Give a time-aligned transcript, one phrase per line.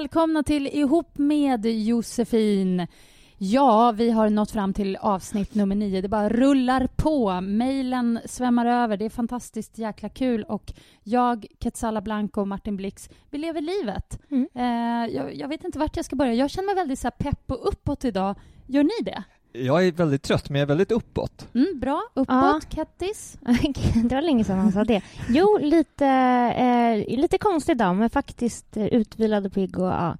[0.00, 2.86] Välkomna till Ihop med Josefin.
[3.38, 6.00] Ja, vi har nått fram till avsnitt nummer nio.
[6.00, 7.40] Det bara rullar på.
[7.40, 8.96] Mejlen svämmar över.
[8.96, 10.44] Det är fantastiskt jäkla kul.
[10.44, 14.20] Och jag, Quetzala Blanco och Martin Blix, vi lever livet.
[14.30, 14.48] Mm.
[14.54, 16.34] Eh, jag, jag vet inte vart jag ska börja.
[16.34, 18.36] Jag känner mig väldigt så här, pepp och uppåt idag.
[18.66, 19.24] Gör ni det?
[19.52, 21.48] Jag är väldigt trött, men jag är väldigt uppåt.
[21.54, 22.02] Mm, bra.
[22.14, 22.60] Uppåt, Ja.
[22.74, 23.38] Kattis?
[24.08, 25.02] det var länge sedan han sa det.
[25.28, 26.06] Jo, lite,
[27.06, 30.16] eh, lite konstig dag, men faktiskt eh, utvilad och pigg och ja,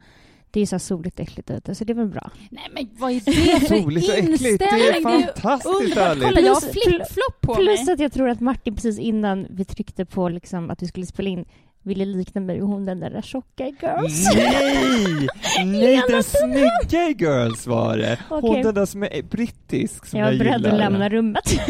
[0.51, 2.31] det är ju så här soligt och äckligt ute, så det är väl bra.
[2.51, 5.23] Nej, men vad är det för Soligt och äckligt, det är inställning?
[5.35, 6.25] fantastiskt härligt.
[6.29, 7.93] Kolla, jag har Plus- flip-flop på Plus mig.
[7.95, 11.29] att jag tror att Martin precis innan vi tryckte på liksom att vi skulle spela
[11.31, 11.45] in
[11.83, 14.35] ville likna mig och hon den där tjocka i Girls.
[14.35, 15.29] Nej!
[15.65, 18.19] Nej, den snygga i Girls var det.
[18.29, 18.63] Hon Okej.
[18.63, 20.73] den där som är brittisk som Jag jag, var beredd gillar.
[20.73, 21.61] att lämna rummet.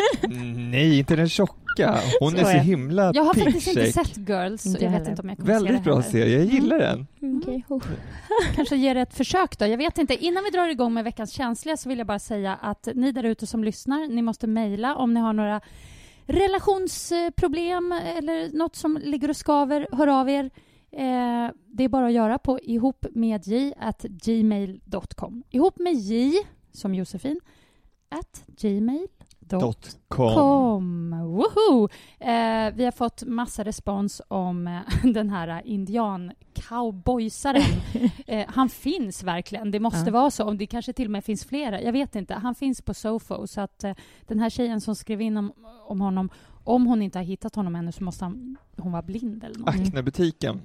[0.70, 1.98] Nej, inte den tjocka.
[2.20, 2.62] Hon är så Skojar.
[2.62, 5.48] himla Jag har faktiskt inte sett Girls, så Inte jag vet inte om jag kommer
[5.48, 7.06] se Väldigt det bra serie, jag gillar den.
[7.42, 7.82] Okej, oh.
[8.54, 9.66] Kanske ger det ett försök då.
[9.66, 10.24] Jag vet inte.
[10.24, 13.24] Innan vi drar igång med veckans känsliga så vill jag bara säga att ni där
[13.24, 15.60] ute som lyssnar, ni måste mejla om ni har några
[16.32, 19.88] relationsproblem eh, eller något som ligger och skaver.
[19.92, 20.50] Hör av er.
[20.92, 25.42] Eh, det är bara att göra på ihopmedj at gmail.com.
[25.50, 26.32] Ihop med j,
[26.72, 27.40] som Josefin,
[28.08, 29.19] at gmail.com.
[29.58, 30.34] Dot com.
[30.34, 31.10] Kom!
[31.10, 31.88] Woho!
[32.18, 34.80] Eh, vi har fått massa respons om eh,
[35.12, 37.62] den här indian-cowboysaren.
[38.26, 39.70] eh, han finns verkligen.
[39.70, 40.12] Det måste Ja.
[40.12, 40.50] vara så.
[40.50, 41.80] Det kanske till och med finns flera.
[41.82, 42.34] Jag vet inte.
[42.34, 43.46] Han finns på Sofo.
[43.46, 43.94] Så att eh,
[44.26, 45.52] den här tjejen som skrev in om,
[45.86, 46.30] om honom,
[46.64, 49.68] om hon inte har hittat honom ännu så måste han, hon vara blind eller något.
[49.68, 50.60] Acne-butiken.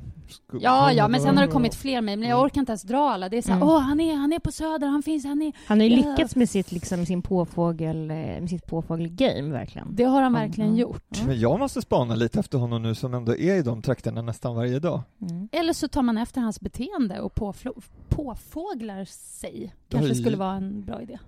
[0.61, 2.45] Ja, ja, men sen har det kommit fler mejl, men jag Mm.
[2.45, 3.29] orkar inte ens dra alla.
[3.29, 3.67] Det är så här, Mm.
[3.69, 5.53] åh, han är, han är på Söder, han finns, han är...
[5.67, 9.87] Han har ju lyckats med sitt, liksom, sin påfågel, eh, med sitt påfågelgame, verkligen.
[9.95, 10.81] Det har han verkligen ja.
[10.81, 11.25] gjort.
[11.27, 14.55] Men jag måste spana lite efter honom nu som ändå är i de trakterna nästan
[14.55, 15.01] varje dag.
[15.21, 15.49] Mm.
[15.51, 17.35] Eller så tar man efter hans beteende och
[18.09, 19.73] påfåglar sig.
[19.89, 21.19] Kanske skulle vara en bra idé.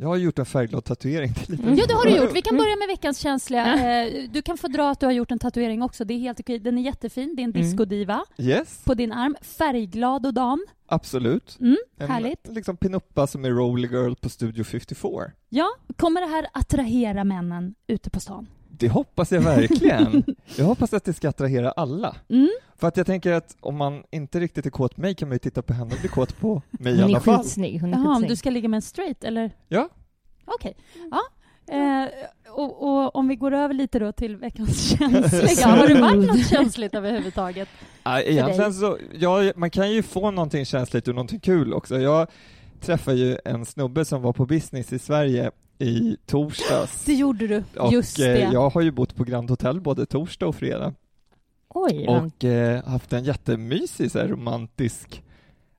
[0.00, 1.32] Jag har gjort en färgglad tatuering.
[1.48, 1.74] Mm.
[1.78, 2.36] Ja, det har du gjort.
[2.36, 2.64] Vi kan Mm.
[2.64, 4.02] börja med veckans känsliga.
[4.04, 6.04] Eh, Du kan få dra att du har gjort en tatuering också.
[6.04, 6.58] Det är helt okej.
[6.58, 7.36] Den är jättefin.
[7.36, 7.62] Det är en Mm.
[7.62, 9.36] discodiva Yes, på din arm.
[9.42, 10.64] Färgglad och dam.
[10.86, 11.56] absolut.
[11.60, 12.46] Mm, En härligt.
[12.50, 15.32] liksom pinuppa som är Roller Girl på Studio 54.
[15.48, 18.46] Ja, kommer det här attrahera männen ute på stan?
[18.80, 20.24] Det hoppas jag verkligen.
[20.56, 22.16] jag hoppas att det ska attrahera alla.
[22.28, 22.48] Mm.
[22.76, 25.34] För att jag tänker att om man inte riktigt är kåt på mig kan man
[25.34, 27.38] ju titta på henne och bli kåt på mig i Hon är alla fall.
[27.38, 27.80] skitsnygg.
[27.80, 28.30] Hon är Jaha, om skitsnygg.
[28.30, 29.50] du ska ligga med en straight, eller?
[29.68, 29.88] Ja.
[30.44, 30.76] Okej.
[31.10, 31.20] Ja.
[31.74, 32.08] Eh,
[32.52, 35.66] och, och om vi går över lite då till veckans känsliga.
[35.66, 37.68] Har det varit något känsligt överhuvudtaget?
[38.02, 41.98] Ja, egentligen så, ja, man kan ju få någonting känsligt och någonting kul också.
[42.00, 42.26] Jag
[42.80, 47.04] träffade ju en snubbe som var på business i Sverige i torsdags.
[47.04, 47.64] Det gjorde du.
[47.76, 48.50] Och Just eh, det.
[48.52, 50.94] jag har ju bott på Grand Hotel både torsdag och fredag
[51.68, 55.22] Oj, och eh, haft en jättemysig så här, romantisk,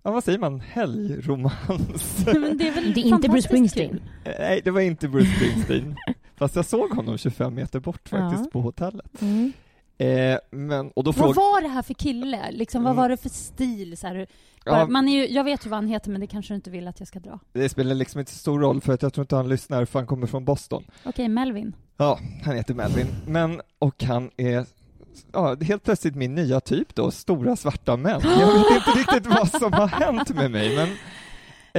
[0.03, 2.25] ja vad säger man, helgromans.
[2.33, 3.99] Men det är väl Det är inte Bruce Springsteen.
[4.39, 5.95] Nej, det var inte Bruce Springsteen.
[6.35, 8.49] Fast jag såg honom 25 meter bort faktiskt Ja.
[8.51, 9.21] på hotellet.
[9.21, 9.53] Mm.
[10.01, 11.35] Eh, men, och då Vad frågade...
[11.39, 12.51] var det här för kille?
[12.51, 13.01] Liksom, vad Mm.
[13.01, 13.97] var det för stil?
[13.97, 14.27] Så här,
[14.65, 16.69] Ja, man är ju, jag vet ju vad han heter, men det kanske du inte
[16.69, 17.39] vill att jag ska dra.
[17.53, 19.99] det spelar liksom inte så stor roll för att jag tror inte han lyssnar för
[19.99, 20.83] han kommer från Boston.
[21.03, 21.75] Okej, Melvin.
[21.97, 23.07] Ja, han heter Melvin.
[23.27, 24.65] Men, och han är
[25.33, 28.21] ja, helt plötsligt min nya typ då, stora svarta män.
[28.39, 30.89] Jag vet inte riktigt vad som har hänt med mig, men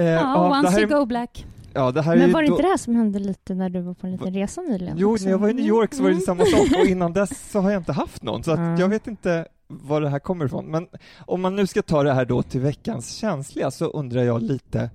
[0.04, 1.46] eh, Ja, once you go black.
[1.74, 3.69] Ja, det här är Men var det då, inte det här som hände lite när
[3.69, 4.96] du var på en liten resa nyligen?
[4.98, 5.24] Jo, också?
[5.24, 6.24] när jag var i New York så var det Mm.
[6.26, 8.76] samma sak och innan dess så har jag inte haft någon, så att Mm.
[8.80, 10.66] jag vet inte var det här kommer ifrån.
[10.66, 10.86] Men
[11.26, 14.90] om man nu ska ta det här då till veckans känsliga så undrar jag lite,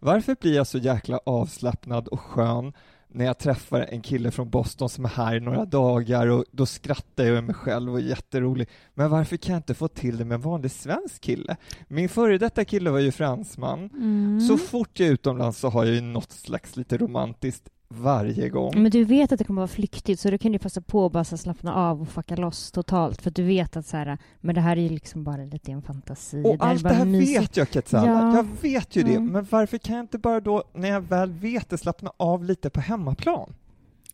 [0.00, 2.72] varför blir jag så jäkla avslappnad och skön
[3.12, 6.66] när jag träffar en kille från Boston som är här i några dagar och då
[6.66, 8.68] skrattar jag med mig själv och är jätterolig.
[8.94, 11.56] Men varför kan jag inte få till det med en vanlig svensk kille?
[11.88, 13.78] Min före detta kille var ju fransman.
[13.78, 14.40] Mm.
[14.40, 18.72] Så fort jag är utomlands så har jag ju något slags lite romantiskt varje gång.
[18.82, 21.12] Men du vet att det kommer vara flyktigt så du kan ju passa på att
[21.12, 24.54] bara slappna av och fucka loss totalt för att du vet att så här, men
[24.54, 26.42] det här är ju liksom bara lite en fantasi.
[26.46, 27.40] Och det allt bara det här mysigt.
[27.42, 28.36] vet jag Quetzal, Ja.
[28.36, 29.26] jag vet ju det, Mm.
[29.32, 32.70] men varför kan jag inte bara då, när jag väl vet det, slappna av lite
[32.70, 33.54] på hemmaplan?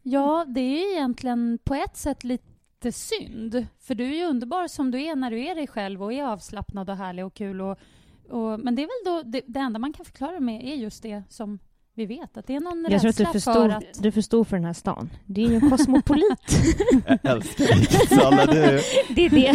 [0.03, 3.67] Ja, det är ju egentligen på ett sätt lite synd.
[3.81, 6.25] För du är ju underbar som du är när du är dig själv och är
[6.25, 7.61] avslappnad och härlig och kul.
[7.61, 7.79] Och,
[8.31, 11.03] och, men det är väl då det, det enda man kan förklara med är just
[11.03, 11.59] det som
[11.99, 13.85] vi vet, att det är någon Jag tror att du rädsla för för att...
[14.03, 15.11] du är för för den här stan.
[15.27, 16.27] Det är ju en kosmopolit.
[17.23, 19.53] Jag älskar dig Quetzal, det är det det.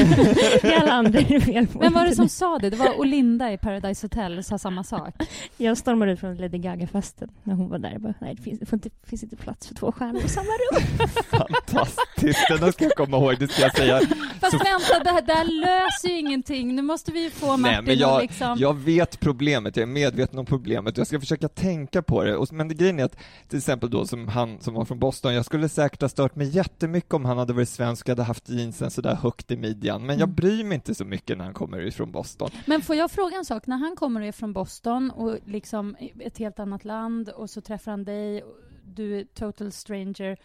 [0.61, 1.79] Det är alla andra det är fel på.
[1.79, 2.69] Vem var det som sa det?
[2.69, 5.15] Det var Olinda i Paradise Hotel sa samma sak.
[5.57, 7.91] Jag stormade ut från Lady Gaga-festen när hon var där.
[7.91, 10.47] Jag bara, nej, det finns, det inte, finns inte plats för två stjärnor i samma
[10.47, 11.07] rum.
[11.29, 13.99] fantastiskt, den ska jag komma ihåg, det ska jag säga.
[14.39, 16.75] Fast Så- vänta, det här, det här löser ju ingenting.
[16.75, 18.55] Nu måste vi ju få Martin Nej, men jag, liksom...
[18.59, 22.30] jag vet problemet, jag är medveten om problemet jag ska försöka tänka på det.
[22.35, 23.17] Och, men det grejen är att,
[23.47, 26.47] till exempel då som han som var från Boston, jag skulle säkert ha stört mig
[26.47, 30.19] jättemycket om han hade varit svensk och hade haft jeansen sådär högt i midjan, men
[30.19, 30.35] jag Mm.
[30.35, 32.49] bryr mig inte så mycket när han kommer ifrån Boston.
[32.65, 33.67] Men får jag fråga en sak?
[33.67, 37.61] När han kommer och är från Boston och liksom ett helt annat land och så
[37.61, 38.43] träffar han dig,
[38.85, 40.37] du är total stranger.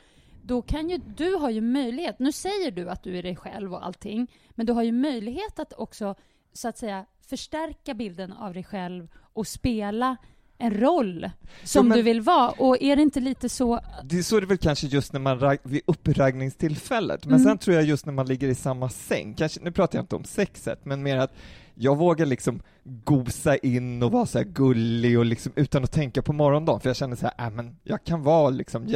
[0.43, 3.75] Då kan ju, du har ju möjlighet, nu säger du att du är dig själv
[3.75, 6.15] och allting, men du har ju möjlighet att också
[6.53, 10.17] så att säga förstärka bilden av dig själv och spela
[10.59, 11.31] en roll
[11.65, 12.51] som men- du vill vara.
[12.51, 13.81] Och är det inte lite så...
[14.05, 17.45] Det är så det väl kanske just när man vid uppraggningstillfället, men Mm.
[17.45, 20.17] sen tror jag just när man ligger i samma säng, kanske, nu pratar jag inte
[20.17, 21.33] om sexet, men mer att
[21.75, 26.23] jag vågar liksom gosa in och vara så här gullig och liksom utan att tänka
[26.23, 28.87] på morgondagen, för jag känner så här, äh, men jag kan vara liksom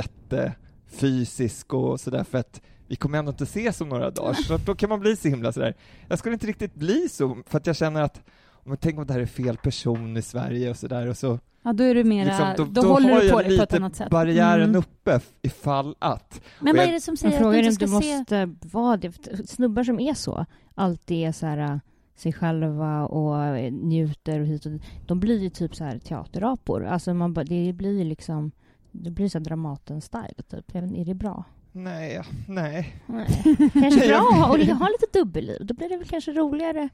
[0.89, 4.75] jättefysisk och sådär för att vi kommer ändå inte ses om några dagar, så då
[4.75, 5.75] kan man bli så himla sådär.
[6.09, 8.21] Jag skulle inte riktigt bli så, för att jag känner att
[8.71, 11.73] jag tänker om det här är fel person i Sverige och sådär och så Ja,
[11.73, 12.49] då är du mera...
[12.55, 14.11] liksom, då, håller har du på det på ett lite annat sätt.
[14.11, 14.77] barriären Mm.
[14.77, 16.41] uppe ifall att.
[16.61, 18.03] Men Och vad jag- är det som Men säger att du inte om ska du
[18.03, 18.19] se...
[18.19, 19.13] måste vara det.
[19.49, 21.81] Snubbar som är så, alltid är så här
[22.17, 24.73] sig själva och njuter och hit och.
[25.07, 26.85] De blir ju typ så här teaterapor.
[26.87, 28.51] Alltså man, det blir ju liksom
[28.93, 30.75] det blir så Dramaten-style, typ.
[30.75, 31.45] Är det bra?
[31.73, 32.97] Nej, nej.
[33.07, 33.27] Nej.
[33.73, 34.19] Kanske bra
[34.51, 35.59] och ha lite dubbelliv.
[35.67, 36.89] Då blir det väl kanske roligare.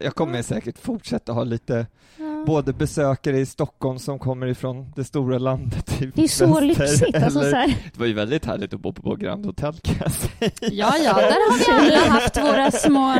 [0.00, 2.44] Jag kommer säkert fortsätta ha lite Ja.
[2.46, 7.16] både besökare i Stockholm som kommer ifrån det stora landet i Det är så lyxigt.
[7.16, 7.66] Alltså, eller- så här.
[7.92, 10.50] Det var ju väldigt härligt att bo på Grand Hotel kan jag säga.
[10.60, 13.10] Ja, ja, där har vi alla haft våra små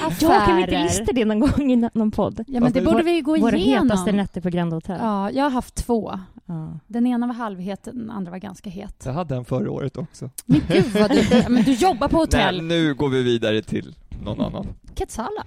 [0.00, 0.30] affärer.
[0.32, 2.44] Jag kan vi inte lista det någon gång i någon podd?
[2.46, 3.90] Ja, men det Varför- borde vi ju gå Våra igenom.
[3.90, 4.98] hetaste nätter på Grand Hotel.
[5.00, 6.18] Ja, jag har haft två.
[6.46, 6.78] Ja.
[6.86, 9.02] Den ena var halvhet, den andra var ganska het.
[9.04, 10.30] Jag hade en förra året också.
[10.46, 11.44] Men gud vad du...
[11.48, 12.56] Men du jobbar på hotell.
[12.62, 13.94] Nej, nu går vi vidare till
[14.24, 14.66] någon annan.
[14.94, 15.44] Quetzala.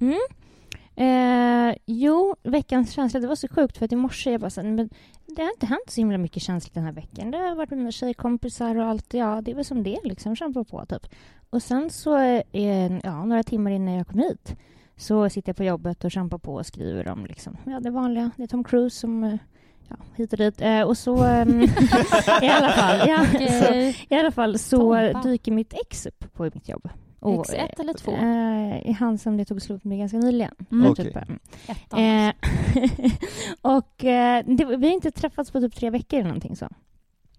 [0.00, 0.18] Mm.
[0.96, 4.62] Eh, jo, veckans känsla, det var så sjukt för att i morse jag bara så,
[4.62, 4.88] men
[5.26, 7.30] det har inte hänt så himla mycket känsligt den här veckan.
[7.30, 10.36] Det har varit med mina tjejkompisar och allt, ja det är väl som det liksom,
[10.36, 11.06] kämpa på typ.
[11.50, 12.18] Och sen så,
[12.52, 14.56] eh, ja några timmar innan jag kom hit
[14.96, 18.30] så sitter jag på jobbet och kämpar på och skriver om liksom, ja det vanliga,
[18.36, 19.36] det är Tom Cruise som eh,
[19.90, 20.60] Ja, hit och dit.
[20.60, 21.24] Eh, och så...
[21.24, 21.62] ehm,
[22.42, 24.06] I alla fall, ja, så, Okej.
[24.08, 26.88] i alla fall så dyker mitt ex upp på mitt jobb.
[27.20, 28.12] Och, X1 eller 2?
[28.12, 30.54] Eh, han som det tog slut med ganska nyligen.
[30.70, 30.94] Mm.
[30.94, 31.16] Typ.
[31.16, 32.32] Eh,
[33.76, 36.68] och eh, det, vi har inte träffats på typ tre veckor eller någonting så.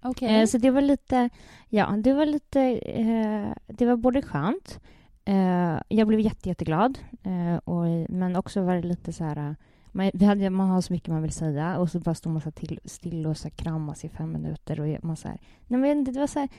[0.02, 0.42] Okej.
[0.42, 1.30] Eh, så det var lite,
[1.70, 4.80] ja, det var lite, eh, det var både skönt,
[5.26, 9.54] eh, jag blev jätte, jätteglad, eh, och, men också var det lite så här, eh,
[9.92, 12.42] man, vi hade, man har så mycket man vill säga och så bara står man
[12.42, 16.04] så till, still och så kramas i fem minuter och man så här, nej men
[16.04, 16.50] det var så här,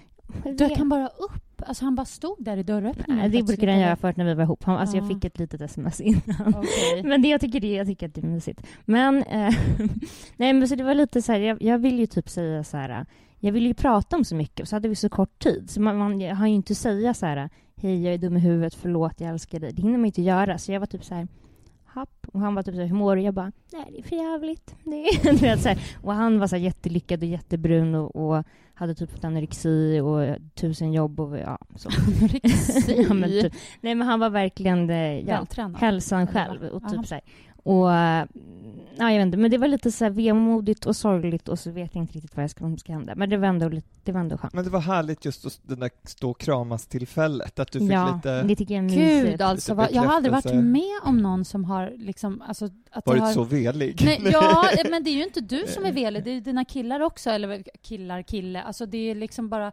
[0.59, 1.63] Du kan bara upp?
[1.67, 3.17] Alltså han bara stod där i dörröppningen?
[3.17, 4.65] Nej, det brukade han göra förut när vi var ihop.
[4.65, 5.03] Han, alltså Ja.
[5.03, 6.55] Jag fick ett litet sms innan.
[6.57, 7.03] Okej.
[7.05, 8.67] Men det, jag, tycker det, jag tycker att det är mysigt.
[8.85, 9.55] Men, eh,
[10.37, 12.77] nej, men så det var lite så här, jag, jag vill ju typ säga så
[12.77, 13.07] här,
[13.39, 15.71] jag vill ju prata om så mycket och så hade vi så kort tid.
[15.71, 18.41] Så man, man jag har ju inte säga så här, hej jag är dum i
[18.41, 19.73] huvudet, förlåt, jag älskar dig.
[19.73, 20.59] Det hinner man inte göra.
[20.59, 21.29] Så jag var typ så här,
[22.33, 23.23] Och han var typ så här, hur mår du?
[23.23, 24.75] Jag bara, nej det är för jävligt.
[25.41, 25.79] Det är, så här.
[26.03, 28.45] Och han var så här jättelyckad och jättebrun och, och
[28.75, 31.89] hade typ fått anorexi och tusen jobb och ja, så.
[31.89, 33.03] Anorexi?
[33.09, 33.53] ja, men typ.
[33.81, 35.81] Nej men han var verkligen eh, ja, Vältränad?
[35.81, 36.63] hälsan själv.
[36.63, 36.91] Och Aha.
[36.91, 37.23] typ så här.
[37.63, 37.91] Och,
[39.01, 41.71] ja, jag vet inte, men det var lite så här vemodigt och sorgligt och så
[41.71, 43.15] vet jag inte riktigt vad som ska hända.
[43.15, 44.53] Men det var ändå, lite, det var ändå skönt.
[44.53, 47.93] Men det var härligt just att- det där stå och kramas tillfället, att du fick
[47.93, 51.19] ja, lite, det tycker jag är Gud alltså, vad, jag har aldrig varit med om
[51.19, 53.33] någon som har liksom, alltså att varit har...
[53.33, 54.03] så velig.
[54.05, 57.01] Nej, ja, men det är ju inte du som är velig, det är dina killar
[57.01, 58.63] också, eller killar, kille.
[58.63, 59.73] Alltså det är liksom bara,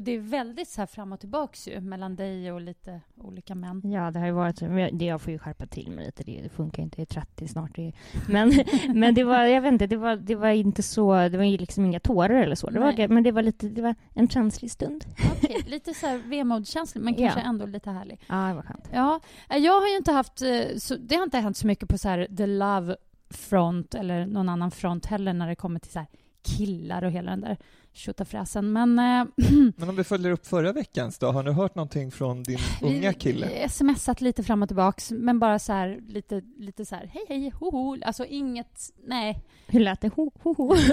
[0.00, 3.82] det är väldigt så här fram och tillbaks ju, mellan dig och lite olika män.
[3.84, 4.60] Ja, det har ju varit
[4.98, 6.22] det, jag får ju skärpa till mig lite.
[6.22, 7.00] Det, det funkar inte.
[7.00, 7.76] Jag är 30 snart.
[8.28, 8.52] Men,
[8.94, 11.56] men det var, jag vet inte, det var, det var inte så, det var ju
[11.56, 12.70] liksom inga tårar eller så.
[12.70, 13.08] Det var, Nej.
[13.08, 15.04] men det var lite, det var en känslig stund.
[15.36, 17.46] Okej, lite så här vemodskänslig, men kanske Ja.
[17.46, 18.20] ändå lite härlig.
[18.26, 18.88] Ja, det var skönt.
[18.92, 21.88] Ja, eh, jag har ju inte haft, eh, så, det har inte hänt så mycket
[21.88, 22.96] på så här the love
[23.30, 26.08] front eller någon annan front heller när det kommer till så här
[26.42, 27.56] killar och hela den där
[27.96, 28.72] tjotafräsen.
[28.72, 29.24] Men eh,
[29.76, 33.12] Men om vi följer upp förra veckans då, har du hört någonting från din unga
[33.12, 33.48] kille?
[33.62, 37.24] Vi smsat lite fram och tillbaks, men bara så här lite, lite så här hej
[37.28, 37.96] hej, hoho.
[38.04, 39.44] Alltså inget, nej.
[39.66, 40.08] Hur lät det?
[40.08, 40.74] Ho, ho, ho.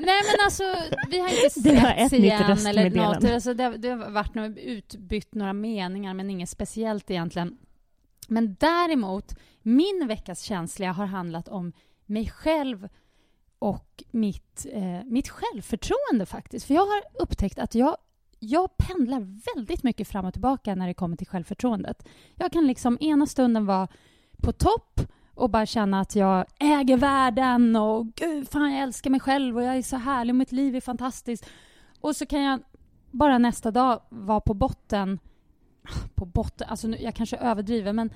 [0.00, 0.62] nej men alltså,
[1.08, 3.24] vi har inte setts igen eller något.
[3.24, 7.58] Alltså, det, det har varit något, utbytt några meningar, men inget speciellt egentligen.
[8.28, 11.72] Men däremot, min veckas känsliga har handlat om
[12.06, 12.88] mig själv
[13.58, 16.66] och mitt, eh, mitt självförtroende faktiskt.
[16.66, 17.96] För jag har upptäckt att jag,
[18.38, 22.08] jag pendlar väldigt mycket fram och tillbaka när det kommer till självförtroendet.
[22.34, 23.88] Jag kan liksom ena stunden vara
[24.42, 25.00] på topp
[25.34, 29.62] och bara känna att jag äger världen och gud, fan jag älskar mig själv och
[29.62, 31.46] jag är så härlig och mitt liv är fantastiskt.
[32.00, 32.60] Och så kan jag
[33.10, 35.18] bara nästa dag vara på botten.
[36.14, 38.10] På botten, alltså nu, jag kanske överdriver men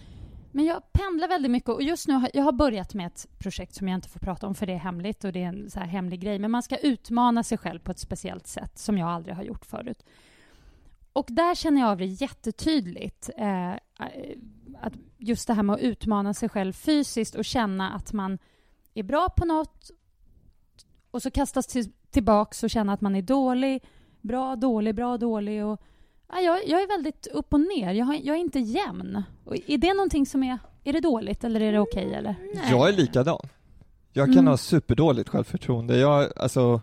[0.52, 3.75] men jag pendlar väldigt mycket och just nu har jag har börjat med ett projekt
[3.75, 5.80] som jag inte får prata om för det är hemligt och det är en så
[5.80, 6.38] här hemlig grej.
[6.38, 9.66] Men man ska utmana sig själv på ett speciellt sätt som jag aldrig har gjort
[9.66, 10.02] förut.
[11.12, 13.30] Och där känner jag av det jättetydligt.
[13.37, 13.73] Eh,
[14.80, 18.38] att just det här med att utmana sig själv fysiskt och känna att man
[18.95, 19.90] är bra på något
[21.11, 23.85] och så kastas till, tillbaks och känna att man är dålig.
[24.21, 25.64] Bra, dålig, bra, dålig.
[25.64, 25.83] Och,
[26.32, 27.92] ja, jag, jag är väldigt upp och ner.
[27.92, 29.22] Jag, har, jag är inte jämn.
[29.44, 30.58] Och är det någonting som är...
[30.84, 32.14] Är det dåligt eller är det okej?
[32.14, 32.34] eller?
[32.70, 33.38] Jag är likadan.
[34.12, 34.46] Jag kan Mm.
[34.46, 35.96] ha superdåligt självförtroende.
[35.99, 36.80] Jag, alltså,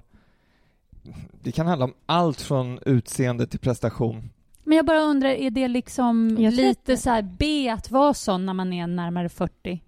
[1.43, 4.29] det kan handla om allt från utseende till prestation.
[4.63, 8.53] Men jag bara undrar, är det liksom lite så här B att vara sån när
[8.53, 9.83] man är närmare 40?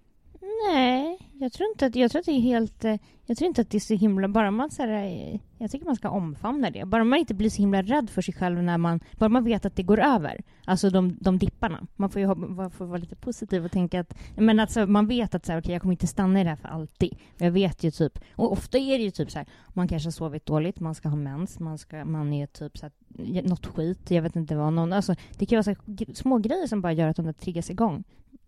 [0.72, 2.84] Nej, jag tror inte att, jag tror att det är helt...
[3.30, 4.28] Jag tror inte att det är så himla...
[4.28, 6.84] Bara man så här, eh, Jag tycker man ska omfamna det.
[6.84, 9.00] Bara man inte blir så himla rädd för sig själv när man...
[9.18, 10.42] Bara man vet att det går över.
[10.64, 11.86] Alltså de, de dipparna.
[11.96, 14.14] Man får ju ha, man får vara lite positiv och tänka att...
[14.36, 16.56] Men alltså man vet att så här, okay, jag kommer inte stanna i det här
[16.56, 17.18] för alltid.
[17.38, 18.18] Jag vet ju typ...
[18.36, 21.08] Och ofta är det ju typ så här, man kanske har sovit dåligt, man ska
[21.08, 24.72] ha mens, man, ska, man är typ så här, något skit, jag vet inte vad.
[24.72, 27.32] Någon, alltså, det kan vara så här, små grejer som bara gör att de där
[27.32, 28.04] triggas igång.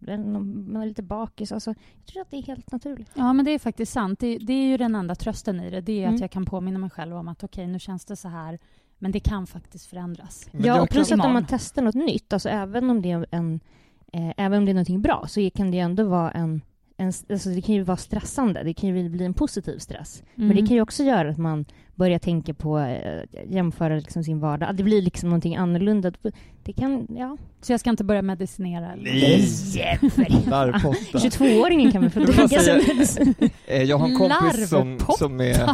[0.06, 1.52] Man är lite bakis.
[1.52, 3.10] Alltså, jag tror att det är helt naturligt.
[3.14, 4.18] Ja, men det är faktiskt sant.
[4.18, 5.80] Det, det är ju den enda trösten i det.
[5.80, 6.14] Det är Mm.
[6.14, 8.58] att jag kan påminna mig själv om att okej, nu känns det så här.
[8.98, 10.48] Men det kan faktiskt förändras.
[10.52, 13.26] Men ja, och plus att om man testar något nytt, alltså även om det är
[13.30, 13.60] en
[14.12, 16.62] eh, även om det är någonting bra, så kan det ändå vara en,
[16.96, 18.62] en alltså det kan ju vara stressande.
[18.62, 20.22] Det kan ju bli en positiv stress.
[20.34, 20.56] Men Mm.
[20.56, 24.68] det kan ju också göra att man börjar tänka på, eh, jämföra liksom sin vardag.
[24.70, 26.12] Att det blir liksom någonting annorlunda.
[26.64, 27.36] Det kan, ja.
[27.60, 28.92] Så jag ska inte börja medicinera?
[28.92, 29.10] Eller?
[30.50, 31.18] Larvpotta.
[31.18, 33.34] 22-åringen kan väl få dricka sin medicin.
[33.66, 35.70] Eh, Jag har en kompis som, som är...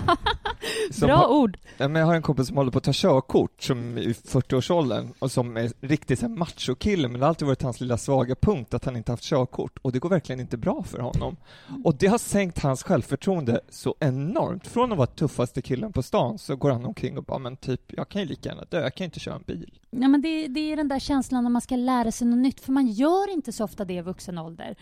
[1.01, 1.59] Bra har, ord!
[1.79, 4.13] ja, men jag har en kompis som håller på att ta körkort, som är i
[4.13, 8.35] 40-årsåldern, och som är riktigt här machokille, men det har alltid varit hans lilla svaga
[8.35, 11.37] punkt att han inte haft körkort, och det går verkligen inte bra för honom.
[11.85, 14.67] Och det har sänkt hans självförtroende så enormt.
[14.67, 17.81] Från att vara tuffaste killen på stan så går han omkring och bara, men typ,
[17.87, 19.79] jag kan ju lika gärna dö, jag kan ju inte köra en bil.
[19.91, 22.61] Ja, men det, det är den där känslan när man ska lära sig något nytt,
[22.61, 24.77] för man gör inte så ofta det i vuxen ålder.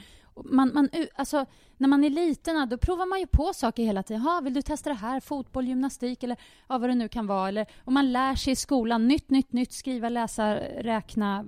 [0.45, 4.23] Man, man, alltså, när man är liten, då provar man ju på saker hela tiden.
[4.23, 5.21] Ha, vill du testa det här?
[5.21, 6.37] Fotboll, gymnastik eller
[6.69, 7.49] ja, vad det nu kan vara.
[7.49, 9.73] Eller, och man lär sig i skolan nytt, nytt, nytt.
[9.73, 11.45] Skriva, läsa, räkna,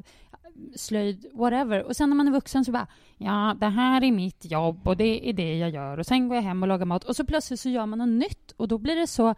[0.76, 1.82] slöjd, whatever.
[1.84, 4.96] Och sen när man är vuxen så bara, ja, det här är mitt jobb och
[4.96, 5.98] det är det jag gör.
[5.98, 7.04] Och sen går jag hem och lagar mat.
[7.04, 9.34] Och så plötsligt så gör man något nytt och då blir det så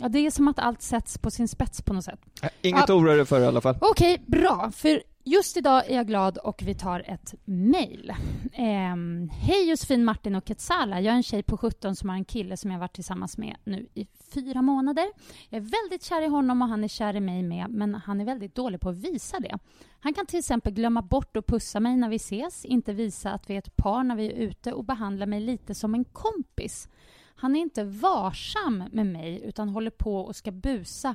[0.00, 2.20] Ja, det är som att allt sätts på sin spets på något sätt.
[2.42, 2.84] Äh, Inget Ja.
[2.84, 3.76] att oroa dig för i alla fall.
[3.80, 4.70] Okej, bra.
[4.74, 8.10] För Just idag är jag glad och vi tar ett mejl.
[8.52, 8.96] Eh,
[9.30, 11.00] Hej Josefin, Martin och Ketsala.
[11.00, 13.56] Jag är en tjej på 17 som har en kille som jag varit tillsammans med
[13.64, 15.04] nu i fyra månader.
[15.48, 18.20] Jag är väldigt kär i honom och han är kär i mig med, men han
[18.20, 19.58] är väldigt dålig på att visa det.
[20.00, 23.50] Han kan till exempel glömma bort att pussa mig när vi ses, inte visa att
[23.50, 26.88] vi är ett par när vi är ute och behandla mig lite som en kompis.
[27.34, 31.14] Han är inte varsam med mig utan håller på och ska busa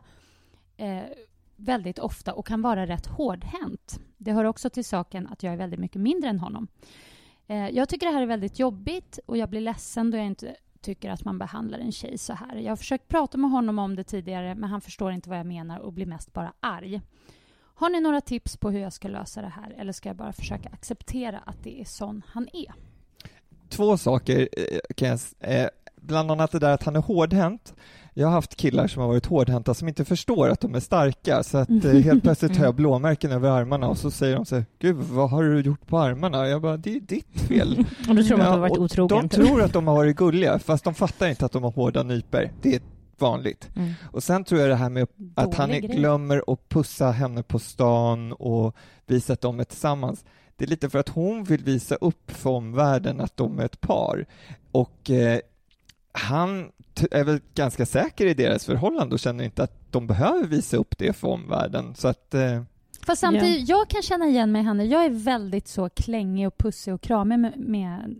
[0.77, 1.03] eh,
[1.63, 4.00] väldigt ofta och kan vara rätt hårdhänt.
[4.17, 6.67] Det hör också till saken att jag är väldigt mycket mindre än honom.
[7.48, 10.55] Eh, jag tycker det här är väldigt jobbigt och jag blir ledsen då jag inte
[10.82, 12.55] tycker att man behandlar en tjej så här.
[12.55, 15.46] Jag har försökt prata med honom om det tidigare men han förstår inte vad jag
[15.46, 17.01] menar och blir mest bara arg.
[17.75, 20.34] Har ni några tips på hur jag ska lösa det här eller ska jag bara
[20.34, 22.74] försöka acceptera att det är sån han är?
[23.70, 27.75] Två saker eh, kan jag eh, bland annat det där att han är hårdhänt.
[28.13, 31.43] Jag har haft killar som har varit hårdhänta som inte förstår att de är starka,
[31.43, 34.55] så att eh, helt plötsligt har jag blåmärken över armarna och så säger de så
[34.55, 36.48] här, Gud, vad har du gjort på armarna?
[36.48, 37.86] Jag bara, det är ditt fel.
[38.10, 39.27] Och då tror man att du har varit otrogen.
[39.27, 42.03] De tror att de har varit gulliga, fast de fattar inte att de har hårda
[42.03, 42.51] nyper.
[42.62, 42.82] Det är
[43.17, 43.70] vanligt.
[43.75, 43.93] Mm.
[44.12, 45.98] Och sen tror jag det här med att han Dålig grej.
[45.98, 50.25] glömmer att pussa henne på stan och visa att de är tillsammans.
[50.55, 53.82] Det är lite för att hon vill visa upp för omvärlden att de är ett
[53.82, 54.25] par.
[54.72, 55.39] Och eh,
[56.13, 56.72] han
[57.12, 60.98] är väl ganska säker i deras förhållande och känner inte att de behöver visa upp
[60.98, 61.96] det för omvärlden.
[61.96, 62.63] Så att, eh,
[63.05, 64.86] Fast samtidigt, jag kan känna igen mig i henne.
[64.86, 68.15] Jag är väldigt så klängig och pussig och kramig med, med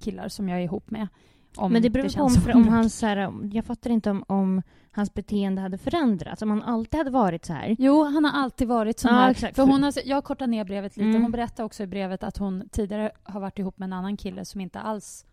[0.00, 1.08] killar som jag är ihop med.
[1.56, 4.62] Om Men det beror på om, om hans, så här, jag fattar inte om, om
[4.92, 6.42] hans beteende hade förändrats.
[6.42, 7.76] Om han alltid hade varit så här.
[7.78, 9.30] Jo, han har alltid varit sån Ja, här.
[9.30, 9.56] exakt.
[9.56, 11.08] För hon har, jag kortar ner brevet lite.
[11.08, 11.22] Mm.
[11.22, 14.44] Hon berättar också i brevet att hon tidigare har varit ihop med en annan kille
[14.44, 15.24] som inte alls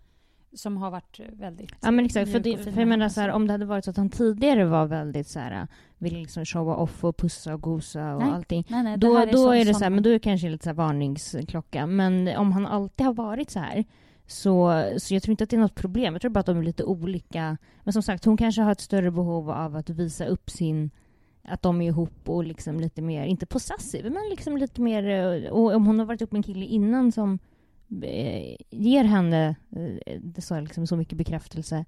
[0.55, 3.47] som har varit väldigt Ja men exakt, för, det, för jag menar så här, om
[3.47, 7.03] det hade varit så att han tidigare var väldigt så här, ville liksom showa off
[7.03, 8.65] och pussa och gosa och Nej, allting.
[8.69, 10.63] nej, nej, Då, här då är det så här, men då är det kanske lite
[10.63, 11.87] så här varningsklocka.
[11.87, 13.85] Men om han alltid har varit så här
[14.27, 16.13] så, så jag tror inte att det är något problem.
[16.13, 17.57] Jag tror bara att de är lite olika.
[17.83, 20.91] Men som sagt, hon kanske har ett större behov av att visa upp sin
[21.47, 25.09] att de är ihop och liksom lite mer, inte possessiv, men liksom lite mer...
[25.09, 27.39] eh, Och om hon har varit ihop med en kille innan som
[28.71, 29.55] ger henne
[30.05, 31.85] eh, det så, liksom, så mycket bekräftelse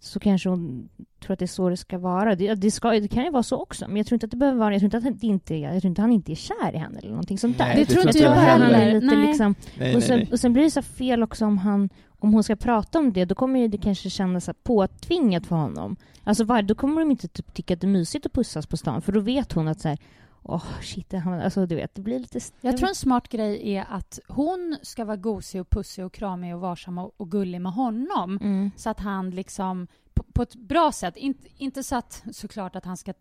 [0.00, 0.88] så kanske hon
[1.20, 2.34] tror att det är så det ska vara.
[2.34, 4.36] Det, det, ska, det kan ju vara så också, men jag tror inte att det
[4.36, 4.72] behöver vara...
[4.74, 6.98] Jag tror inte att, det inte, jag tror inte han inte är kär i henne
[6.98, 7.66] eller någonting sånt där.
[7.66, 9.00] Nej, Det tror inte jag jag bara han är heller.
[9.00, 9.26] lite Nej.
[9.26, 11.88] liksom, nej, och, sen, och sen blir det så fel också om han
[12.22, 15.96] om hon ska prata om det, då kommer ju det kanske kännas påtvingat för honom.
[16.24, 18.76] Alltså var, då kommer de inte typ tycka att det är mysigt att pussas på
[18.76, 19.98] stan, för då vet hon att så här,
[20.42, 22.40] åh shit, alltså du vet, det blir lite...
[22.60, 26.54] Jag tror en smart grej är att hon ska vara gosig och pussig och kramig
[26.54, 28.38] och varsam och, och gullig med honom.
[28.42, 28.70] Mm.
[28.76, 32.84] Så att han liksom på, på ett bra sätt, inte, inte så att såklart att
[32.84, 33.14] han ska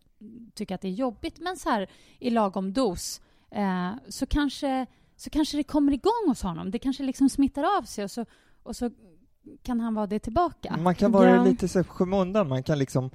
[0.53, 5.29] tycka att det är jobbigt, men så här i lagom dos, eh, så, kanske, så
[5.29, 6.71] kanske det kommer igång hos honom.
[6.71, 8.25] Det kanske liksom smittar av sig och så,
[8.63, 8.91] och så
[9.63, 10.77] kan han vara det tillbaka.
[10.81, 11.43] Man kan vara Ja.
[11.43, 13.09] lite så här skymundan, man kan liksom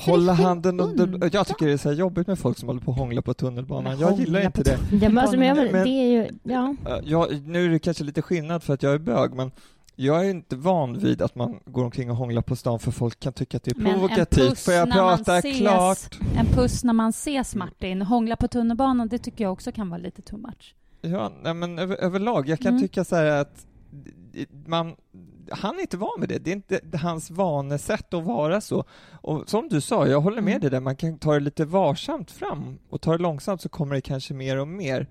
[0.00, 1.30] hålla handen under...
[1.32, 3.34] Jag tycker det är så här jobbigt med folk som håller på och hånglar på
[3.34, 3.84] tunnelbanan.
[3.92, 4.78] Men Jag hångla gillar inte det.
[4.92, 6.74] Ja, men, alltså, men, jag, Men- det är ju, ja.
[7.04, 9.50] Jag, nu är det kanske lite skillnad för att jag är bög, men
[9.96, 13.20] jag är inte van vid att man går omkring och hånglar på stan för folk
[13.20, 14.58] kan tycka att det är provokativt.
[14.58, 15.58] Får jag prata ses.
[15.58, 16.18] klart?
[16.36, 18.02] En puss när man ses, Martin.
[18.02, 20.74] Hångla på tunnelbanan, det tycker jag också kan vara lite too much.
[21.00, 22.82] Ja, nej, men över, överlag, jag kan Mm.
[22.82, 23.66] tycka så här att
[24.66, 24.94] man,
[25.50, 26.38] han är inte van med det.
[26.38, 28.84] Det är inte hans vanesätt att vara så.
[29.12, 30.60] Och som du sa, jag håller med Mm.
[30.60, 33.94] dig där, man kan ta det lite varsamt fram och ta det långsamt så kommer
[33.94, 35.06] det kanske mer och mer.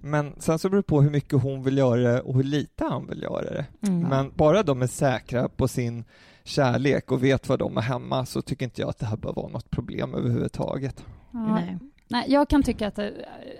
[0.00, 2.84] Men sen så beror det på hur mycket hon vill göra det och hur lite
[2.84, 3.66] han vill göra det.
[3.88, 4.00] Mm.
[4.00, 6.04] Men bara de är säkra på sin
[6.44, 9.32] kärlek och vet var de är hemma så tycker inte jag att det här bör
[9.32, 11.04] vara något problem överhuvudtaget.
[11.30, 11.78] Nej.
[12.12, 13.12] Nej, jag kan tycka att det,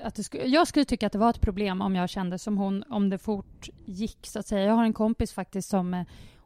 [0.05, 2.59] att det skulle, jag skulle tycka att det var ett problem om jag kände som
[2.59, 4.65] hon, om det fort gick så att säga.
[4.65, 6.03] Jag har en kompis faktiskt som, eh,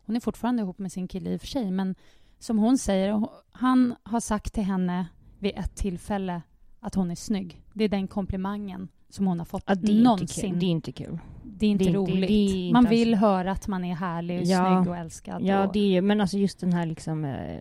[0.07, 1.95] hon är fortfarande ihop med sin kille i och för sig, men
[2.39, 5.07] som hon säger, han har sagt till henne
[5.39, 6.43] vid ett tillfälle
[6.81, 7.63] att hon är snygg.
[7.73, 10.51] Det är den komplimangen som hon har fått Ja, det, inte någonsin.
[10.51, 10.61] kul.
[10.61, 11.19] det är inte kul.
[11.45, 12.29] Det är inte Det är inte- roligt.
[12.29, 14.77] det är inte Man alls- vill höra att man är härlig, och Ja.
[14.83, 15.43] snygg och älskad.
[15.43, 17.61] Ja, och, det är ju, men alltså just den här liksom eh,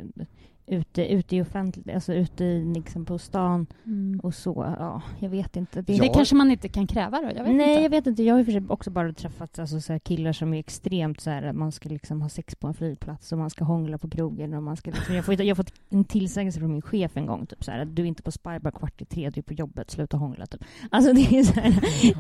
[0.67, 4.19] ute, ute i offentligt, alltså ute i, liksom på stan mm.
[4.19, 5.81] och så, ja, jag vet inte.
[5.81, 7.27] Det, det kanske man inte kan kräva då?
[7.35, 7.83] Jag vet Nej, inte.
[7.83, 8.23] jag vet inte.
[8.23, 11.55] Jag har också bara träffat alltså, så här, killar som är extremt så här, att
[11.55, 14.63] man ska liksom ha sex på en flygplats och man ska hångla på krogen och
[14.63, 17.45] man ska liksom, jag, får, jag har fått en tillsägelse från min chef en gång,
[17.45, 19.53] typ så här, att du är inte på Spybar kvart i tre, du är på
[19.53, 20.63] jobbet, sluta hångla, typ.
[20.91, 21.73] Alltså det är så här,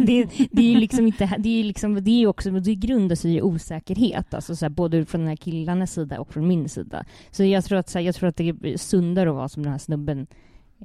[0.05, 3.35] det, det är ju liksom inte, det är liksom, det är också, det grundar sig
[3.35, 7.05] i osäkerhet, alltså så här, både från den här killarnas sida och från min sida.
[7.31, 9.63] Så jag tror att, så här, jag tror att det är sundare att vara som
[9.63, 10.27] den här snubben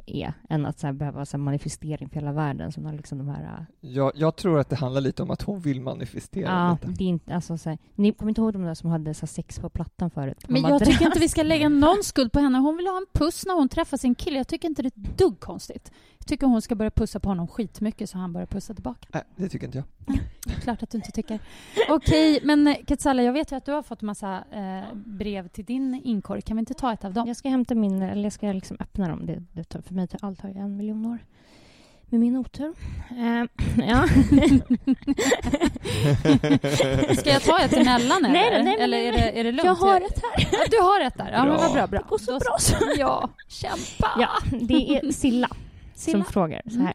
[0.06, 3.18] är än att så här, behöva så här, manifestering för hela världen som har liksom
[3.18, 3.42] de här...
[3.82, 6.98] äh, Jag, jag tror att det handlar lite om att hon vill manifestera Ja, lite.
[6.98, 9.20] det är inte, alltså, så här, ni kommer inte ihåg de där som hade så
[9.20, 10.44] här, sex på plattan förut?
[10.48, 12.58] Men jag tycker inte vi ska lägga någon skuld på henne.
[12.58, 14.36] Hon vill ha en puss när hon träffar sin kille.
[14.36, 15.92] Jag tycker inte det är ett dugg konstigt.
[16.30, 19.06] Jag tycker hon ska börja pussa på honom skitmycket så han börjar pussa tillbaka.
[19.12, 19.86] Nej, det tycker inte jag.
[20.62, 21.38] Klart att du inte tycker.
[21.88, 25.64] Okej, men eh, Ketsala, jag vet ju att du har fått massa eh, brev till
[25.64, 26.42] din inkorg.
[26.42, 27.26] Kan vi inte ta ett av dem?
[27.28, 29.26] Jag ska hämta min, eller jag ska liksom öppna dem.
[29.26, 31.18] Det, det tar, för mig tar allt har en miljon år.
[32.06, 32.74] Med min otur.
[33.10, 33.44] Eh,
[33.88, 34.06] ja.
[37.16, 38.32] Ska jag ta ett emellan eller?
[38.32, 39.64] Nej, nej, nej, eller är det, är det lugnt?
[39.64, 40.48] Jag har ett här.
[40.52, 41.30] Ja, Du har ett där?
[41.32, 41.56] Ja, men Bra.
[41.58, 41.86] vad bra.
[41.86, 41.98] bra.
[42.00, 42.74] Det går så Då- bra så.
[42.96, 44.10] Ja, kämpa.
[44.18, 44.28] Ja,
[44.60, 45.48] det är Silla
[46.00, 46.24] Silla.
[46.24, 46.86] som frågar så Mm.
[46.86, 46.94] här.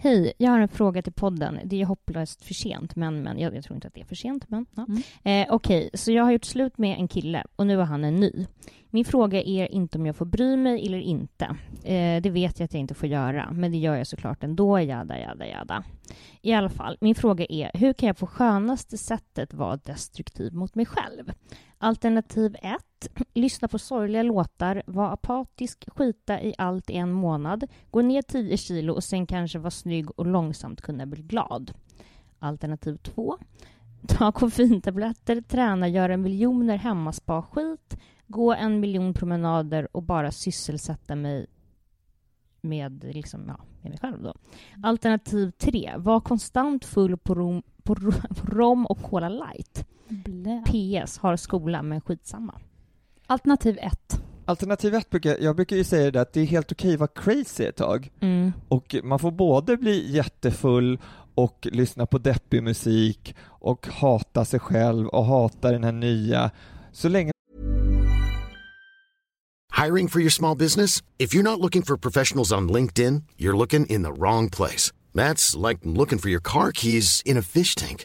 [0.00, 1.58] Hej, jag har en fråga till podden.
[1.64, 4.14] Det är hopplöst för sent, men, men jag, jag tror inte att det är för
[4.14, 4.44] sent.
[4.50, 4.86] Men, ja.
[5.24, 5.48] Mm.
[5.48, 8.16] eh, Okej, så jag har gjort slut med en kille och nu har han en
[8.16, 8.46] ny.
[8.90, 11.44] Min fråga är inte om jag får bry mig eller inte.
[11.84, 14.80] Eh, det vet jag att jag inte får göra, men det gör jag såklart ändå.
[14.80, 15.84] Jada, jada, jada.
[16.42, 20.74] I alla fall, min fråga är hur kan jag på skönaste sättet vara destruktiv mot
[20.74, 21.32] mig själv?
[21.80, 22.78] Alternativ 1.
[23.34, 28.56] Lyssna på sorgliga låtar, vara apatisk, skita i allt i en månad, gå ner 10
[28.56, 31.72] kilo och sen kanske vara snygg och långsamt kunna bli glad.
[32.38, 33.38] Alternativ 2.
[34.08, 41.46] Ta koffeintabletter, träna, göra miljoner hemmaspa-skit, gå en miljon promenader och bara sysselsätta mig
[42.60, 44.22] med, liksom, ja, med mig själv.
[44.22, 44.34] Då.
[44.82, 45.94] Alternativ 3.
[45.96, 47.94] Var konstant full på rom, på,
[48.40, 49.86] på rom och Cola light.
[50.08, 50.62] Blä.
[50.66, 51.18] PS.
[51.18, 52.60] Har skola, men skitsamma.
[53.26, 54.20] Alternativ ett.
[54.44, 57.10] Alternativ ett brukar, jag brukar ju säga det att det är helt okej att vara
[57.14, 58.10] crazy ett tag.
[58.20, 58.52] Mm.
[58.68, 60.98] Och man får både bli jättefull
[61.34, 66.50] och lyssna på deppig musik och hata sig själv och hata den här nya.
[66.92, 67.32] Så länge
[69.84, 71.02] Hiring for your small business?
[71.18, 74.92] If you're not looking for professionals on LinkedIn, you're looking in the wrong place.
[75.14, 78.04] That's like looking for your car keys in a fish tank.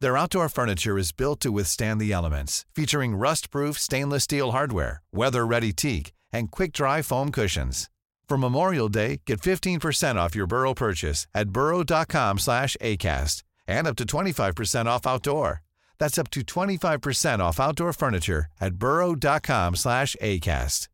[0.00, 5.72] Their outdoor furniture is built to withstand the elements, featuring rust-proof stainless steel hardware, weather-ready
[5.72, 7.88] teak, and quick-dry foam cushions.
[8.28, 13.96] For Memorial Day, get 15% off your Burrow purchase at burrow.com slash ACAST and up
[13.96, 15.62] to 25% off outdoor.
[15.98, 20.88] That's up to 25% off outdoor furniture at burrow.com slash ACAST.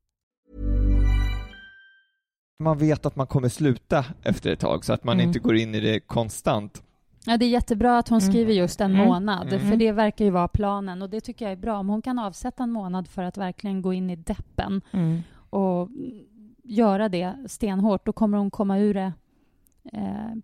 [2.60, 5.26] man vet att man kommer sluta efter ett tag så att man Mm.
[5.26, 6.82] inte går in i det konstant.
[7.26, 8.30] Ja, det är jättebra att hon Mm.
[8.32, 9.06] skriver just en Mm.
[9.06, 9.68] månad, Mm.
[9.70, 11.78] för det verkar ju vara planen och det tycker jag är bra.
[11.78, 15.20] Om hon kan avsätta en månad för att verkligen gå in i deppen Mm.
[15.50, 15.88] och
[16.64, 19.12] göra det stenhårt, då kommer hon komma ur det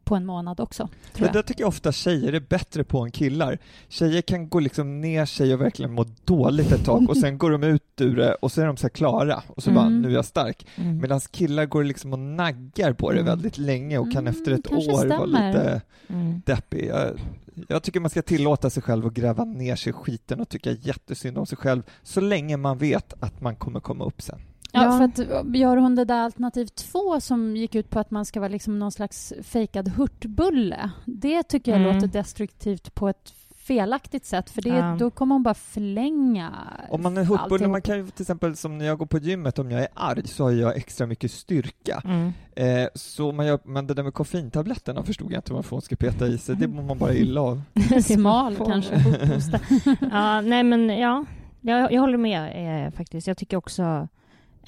[0.05, 1.33] på en månad också, tror Men jag.
[1.35, 3.59] där tycker jag ofta tjejer är bättre på än killar.
[3.89, 7.51] Tjejer kan gå liksom ner sig och verkligen må dåligt ett tag och sen går
[7.51, 10.03] de ut ur det och så är de så här klara och så bara, Mm.
[10.03, 10.67] nu är jag stark.
[10.77, 10.99] Mm.
[10.99, 13.27] Medan killar går liksom och naggar på det Mm.
[13.27, 15.27] väldigt länge och kan Mm, efter ett år vara stämmer.
[15.27, 16.43] lite Mm.
[16.47, 16.87] deppig.
[16.87, 17.21] Jag,
[17.69, 20.71] jag tycker man ska tillåta sig själv att gräva ner sig i skiten och tycka
[20.71, 24.39] jättesynd om sig själv så länge man vet att man kommer komma upp sen.
[24.73, 24.99] Ja, Ja.
[24.99, 28.41] för att gör hon det där alternativ två som gick ut på att man ska
[28.41, 31.95] vara liksom någon slags fejkad hurtbulle, det tycker jag Mm.
[31.95, 34.97] låter destruktivt på ett felaktigt sätt, för det, Ja.
[34.99, 36.51] då kommer hon bara förlänga
[36.91, 39.59] Om man är hurtbulle, man kan ju till exempel som när jag går på gymmet,
[39.59, 42.03] om jag är arg så har jag extra mycket styrka.
[42.05, 42.33] Mm.
[42.57, 45.97] Eh, så man gör, men det där med koffeintabletterna förstod jag inte varför hon ska
[45.97, 47.63] peta i sig, det mår man bara illa av.
[48.03, 48.95] Smal kanske.
[50.11, 51.25] ja, nej men ja,
[51.61, 53.27] jag, jag håller med eh, faktiskt.
[53.27, 54.09] Jag tycker också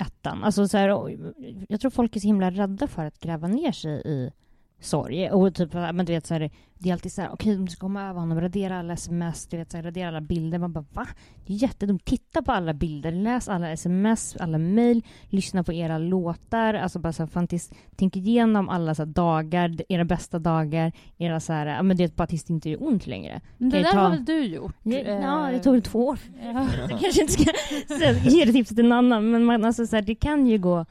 [0.01, 0.45] ettan.
[0.45, 0.89] Alltså, så här,
[1.69, 4.33] jag tror folk är så himla rädda för att gräva ner sig i
[4.81, 5.31] sorg.
[5.31, 6.51] Och typ, men du vet så här,
[6.83, 9.47] det är alltid så här, okej, okay, du ska komma över honom, radera alla sms,
[9.47, 10.59] du vet, så här, radera alla bilder.
[10.59, 11.07] Man bara, va?
[11.47, 12.05] Det är jättedumt.
[12.05, 17.13] Titta på alla bilder, läs alla sms, alla mejl, lyssna på era låtar, alltså bara
[17.13, 21.83] så här, fantis, tänk igenom alla så här, dagar, era bästa dagar, era så här,
[21.83, 23.41] men det är bara tills det inte gör ont längre.
[23.59, 23.99] Men det där ta...
[23.99, 24.77] har väl du gjort?
[24.83, 26.19] Ja, ja det tog väl två år.
[26.43, 26.67] Ja.
[26.91, 27.51] Jag kanske inte ska
[28.31, 30.87] ge det tipset till en annan, men man, alltså, så här, det kan ju gå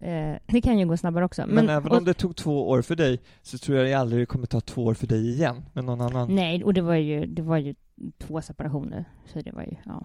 [0.00, 1.42] Eh, det kan ju gå snabbare också.
[1.46, 3.94] Men, men även och, om det tog två år för dig så tror jag det
[3.94, 6.34] aldrig kommer ta två år för dig igen med någon annan.
[6.34, 7.74] Nej, och det var ju, det var ju
[8.18, 9.04] två separationer.
[9.32, 10.04] Så det var ju, ja.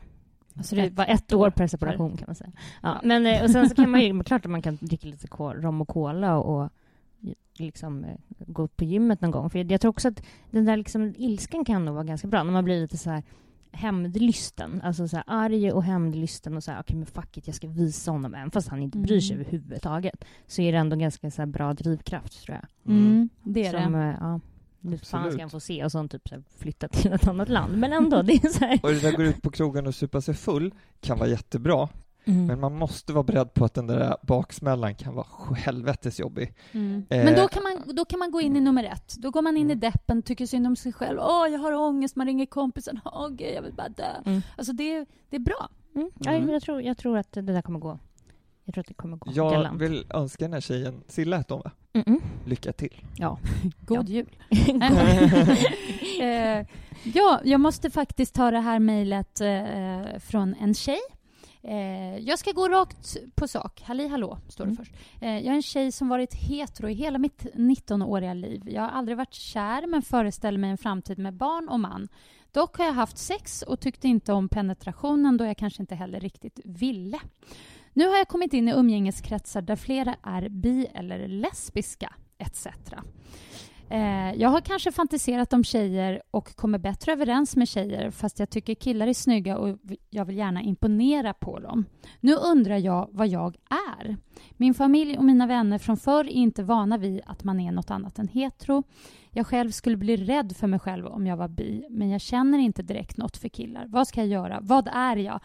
[0.56, 2.52] Alltså det var ett år per separation kan man säga.
[2.82, 5.28] Ja, men eh, och sen så kan man ju, klart att man kan dricka lite
[5.38, 6.70] rom och cola och
[7.58, 9.50] liksom eh, gå på gymmet någon gång.
[9.50, 12.52] För jag tror också att den där liksom ilskan kan nog vara ganska bra när
[12.52, 13.24] man blir lite så här
[13.72, 14.82] hämndlysten.
[14.84, 17.56] Alltså så här arg och hämndlysten och så här, okej okay, men fuck it, jag
[17.56, 19.48] ska visa honom även fast han inte bryr sig mm.
[19.48, 20.26] överhuvudtaget.
[20.48, 22.94] Så är det ändå ganska så bra drivkraft tror jag.
[22.94, 23.30] Mm, mm.
[23.44, 24.00] det är Som, det.
[24.00, 24.40] Eh, ja,
[24.80, 27.50] nu fan ska han få se och sånt typ så här, flytta till ett annat
[27.50, 27.78] land.
[27.78, 28.80] Men ändå, det är så här.
[28.84, 31.90] Och det där går ut på krogen och supa sig full kan vara jättebra.
[32.30, 32.46] Mm.
[32.46, 36.54] Men man måste vara beredd på att den där baksmällan kan vara helvetes jobbig.
[36.72, 37.06] Mm.
[37.10, 37.26] Eh.
[37.26, 39.16] Men då kan, man, då kan man gå in i nummer ett.
[39.18, 39.78] Då går man in mm.
[39.78, 41.20] i deppen, tycker synd om sig själv.
[41.22, 43.00] Åh, jag har ångest, man ringer kompisen.
[43.06, 44.16] Åh, gud, jag vill bara dö.
[44.26, 44.42] Mm.
[44.58, 45.70] Alltså, det, det är bra.
[45.96, 46.10] Mm.
[46.20, 48.00] Ja, jag, tror, jag tror att det där kommer gå.
[48.66, 49.82] Jag tror att det kommer gå Jag galant.
[49.82, 51.72] vill önska den här tjejen, Silla hette hon va?
[52.46, 53.02] Lycka till.
[53.18, 53.40] Ja.
[53.86, 54.36] God jul.
[56.22, 56.66] eh,
[57.04, 61.00] ja, jag måste faktiskt ta det här mejlet eh, från en tjej
[61.62, 63.82] Eh, jag ska gå rakt på sak.
[63.82, 64.86] Halli hallå, står det mm.
[64.86, 64.94] först.
[65.22, 68.62] Eh, jag är en tjej som varit hetero i hela mitt 19-åriga liv.
[68.66, 72.08] Jag har aldrig varit kär, men föreställer mig en framtid med barn och man.
[72.52, 76.20] Dock har jag haft sex och tyckte inte om penetrationen då jag kanske inte heller
[76.20, 77.20] riktigt ville.
[77.94, 82.68] Nu har jag kommit in i umgängeskretsar där flera är bi eller lesbiska, etc.
[83.92, 88.50] Eh, jag har kanske fantiserat om tjejer och kommer bättre överens med tjejer fast jag
[88.50, 89.78] tycker killar är snygga och
[90.10, 91.86] jag vill gärna imponera på dem.
[92.20, 93.58] Nu undrar jag vad jag
[94.00, 94.18] är.
[94.58, 97.92] Min familj och mina vänner från förr är inte vana vid att man är något
[97.92, 98.84] annat än hetero.
[99.32, 102.60] Jag själv skulle bli rädd för mig själv om jag var bi, men jag känner
[102.60, 103.86] inte direkt något för killar.
[103.88, 104.60] Vad ska jag göra?
[104.62, 105.40] Vad är jag?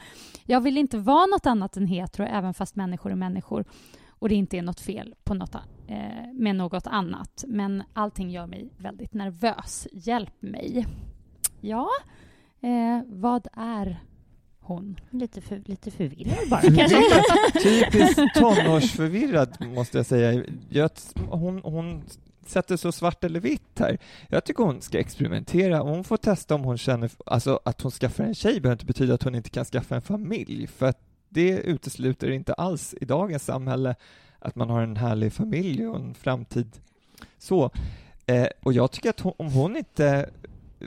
[0.45, 3.65] Jag vill inte vara något annat än hetero, även fast människor är människor
[4.09, 5.74] och det inte är något fel på något, annat
[6.33, 7.45] med något annat.
[7.47, 9.89] Men allting gör mig väldigt nervös.
[9.93, 10.87] Hjälp mig.
[11.61, 11.89] Ja,
[12.61, 14.01] eh, vad är
[14.61, 15.01] hon?
[15.11, 17.23] Lite, för, lite förvirrad bara kanske.
[17.63, 20.45] Typiskt tonårsförvirrad måste jag säga.
[20.69, 20.91] Jag,
[21.31, 22.03] hon, hon
[22.47, 23.99] sätter så svart eller vitt här.
[24.29, 25.79] Jag tycker hon ska experimentera.
[25.79, 29.15] Hon får testa om hon känner, alltså att hon skaffar en tjej behöver inte betyda
[29.15, 33.45] att hon inte kan skaffa en familj, för att det utesluter inte alls i dagens
[33.45, 33.95] samhälle
[34.45, 36.77] att man har en härlig familj och en framtid.
[37.39, 37.71] Så,
[38.27, 40.31] eh, och jag tycker att hon, om hon inte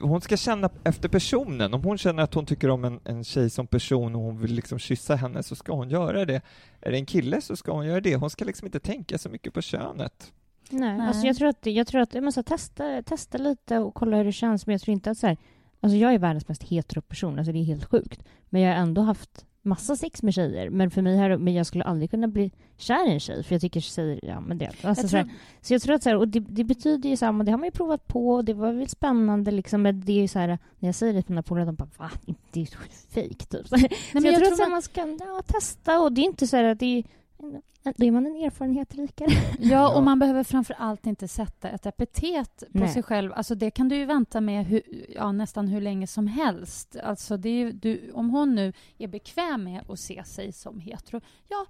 [0.02, 1.74] hon ska känna efter personen.
[1.74, 4.54] Om hon känner att hon tycker om en, en tjej som person och hon vill
[4.54, 6.42] liksom kyssa henne så ska hon göra det.
[6.82, 8.16] Är det en kille så ska hon göra det.
[8.16, 10.34] Hon ska liksom inte tänka så mycket på könet.
[10.70, 11.08] Nej, Nej.
[11.08, 14.26] Alltså jag tror att, jag tror att jag måste testa, testa lite och kolla hur
[14.26, 15.38] det känns, men jag tror inte att så här,
[15.80, 18.24] Alltså jag är världens mest hetero person, alltså det är helt sjukt.
[18.50, 21.66] Men jag har ändå haft massa sex med tjejer, men för mig här, men jag
[21.66, 24.66] skulle aldrig kunna bli kär i en tjej, för jag tycker tjejer, ja men det.
[24.68, 25.30] Alltså, jag så, tror...
[25.62, 27.68] så, jag tror att så här, och det, det, betyder ju samma, det har man
[27.68, 30.48] ju provat på, och det var väl spännande liksom, men det är ju så här,
[30.48, 32.12] när jag säger det till mina polare, de bara va?
[32.52, 32.68] Det är ju
[33.10, 33.66] fejk typ.
[33.72, 34.72] Nej, så jag, jag, tror att man...
[34.72, 37.04] man ska ja, testa, och det är inte så här att det är
[37.96, 39.30] då är man en erfarenhet rikare.
[39.60, 42.90] Ja, och man behöver framför allt inte sätta ett epitet på Nej.
[42.90, 43.34] sig själv.
[43.34, 44.82] Alltså det kan du ju vänta med hur,
[45.16, 46.98] ja, nästan hur länge som helst.
[47.04, 51.22] Alltså det är du, om hon nu är bekväm med att se sig som hetero,
[51.48, 51.66] ja,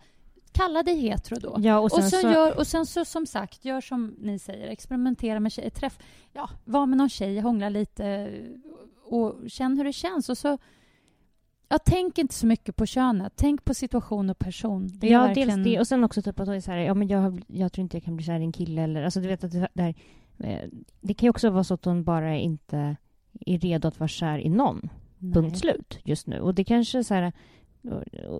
[0.57, 1.55] kalla dig hetero då.
[1.59, 2.27] Ja, och, sen och, så, så...
[2.27, 5.69] Gör, och sen så som sagt, gör som ni säger, experimentera med tjejer.
[5.69, 5.99] Träff,
[6.33, 8.31] ja, var med någon tjej, hångla lite
[9.05, 10.29] och känn hur det känns.
[10.29, 10.57] Och så
[11.69, 13.33] Ja, tänk inte så mycket på könet.
[13.35, 14.89] Tänk på situation och person.
[14.93, 15.63] Det ja, verkligen...
[15.63, 15.79] dels det.
[15.79, 18.03] Och sen också typ att är så här, ja, men jag, jag tror inte jag
[18.03, 18.81] kan bli kär i en kille.
[18.81, 19.95] Eller, alltså, du vet att det, här,
[20.37, 20.69] eh,
[21.01, 22.95] det kan ju också vara så att hon bara inte
[23.45, 24.89] är redo att vara kär i någon.
[25.17, 25.33] Nej.
[25.33, 26.39] Punkt slut just nu.
[26.39, 27.33] Och det kanske så här,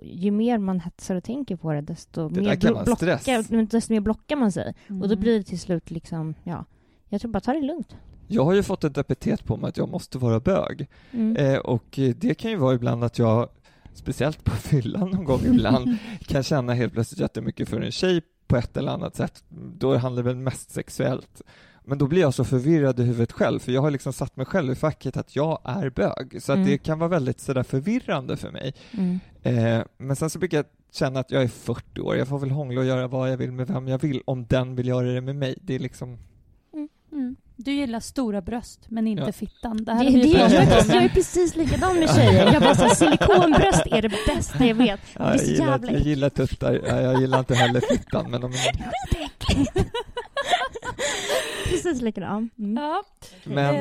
[0.02, 4.36] ju mer man hetsar och tänker på det, desto, det mer, blockar, desto mer blockar
[4.36, 4.74] man sig.
[4.88, 5.02] Mm.
[5.02, 5.20] Och då mm.
[5.20, 6.64] blir det till slut liksom, ja,
[7.08, 7.96] jag tror bara ta det lugnt.
[8.26, 10.88] Jag har ju fått ett epitet på mig att jag måste vara bög.
[11.10, 11.36] Mm.
[11.36, 13.48] Eh, och det kan ju vara ibland att jag,
[13.92, 18.56] speciellt på fyllan någon gång ibland, kan känna helt plötsligt jättemycket för en tjej på
[18.56, 19.44] ett eller annat sätt.
[19.78, 21.42] Då handlar det väl mest sexuellt.
[21.88, 24.46] Men då blir jag så förvirrad i huvudet själv, för jag har liksom satt mig
[24.46, 26.68] själv i facket att jag är bög, så att mm.
[26.68, 28.74] det kan vara väldigt sådär förvirrande för mig.
[28.90, 29.20] Mm.
[29.42, 32.50] Eh, men sen så brukar jag känna att jag är 40 år, jag får väl
[32.50, 35.20] hångla och göra vad jag vill med vem jag vill, om den vill göra det
[35.20, 35.58] med mig.
[35.62, 36.18] Det är liksom
[37.12, 37.36] Mm.
[37.56, 39.32] Du gillar stora bröst, men inte Ja.
[39.32, 39.76] fittan.
[39.76, 42.52] Det Det, här det, vi jag, jag, är precis likadan med tjejer.
[42.52, 45.00] Jag bara så här, silikonbröst är det bästa jag vet.
[45.14, 48.40] Det Ja, är jag, gillar, jag gillar tuttar, ja, jag gillar inte heller fittan, men
[48.40, 48.52] de,
[51.64, 52.50] Precis likadan.
[52.58, 52.76] Mm.
[52.76, 53.02] Ja.
[53.44, 53.74] men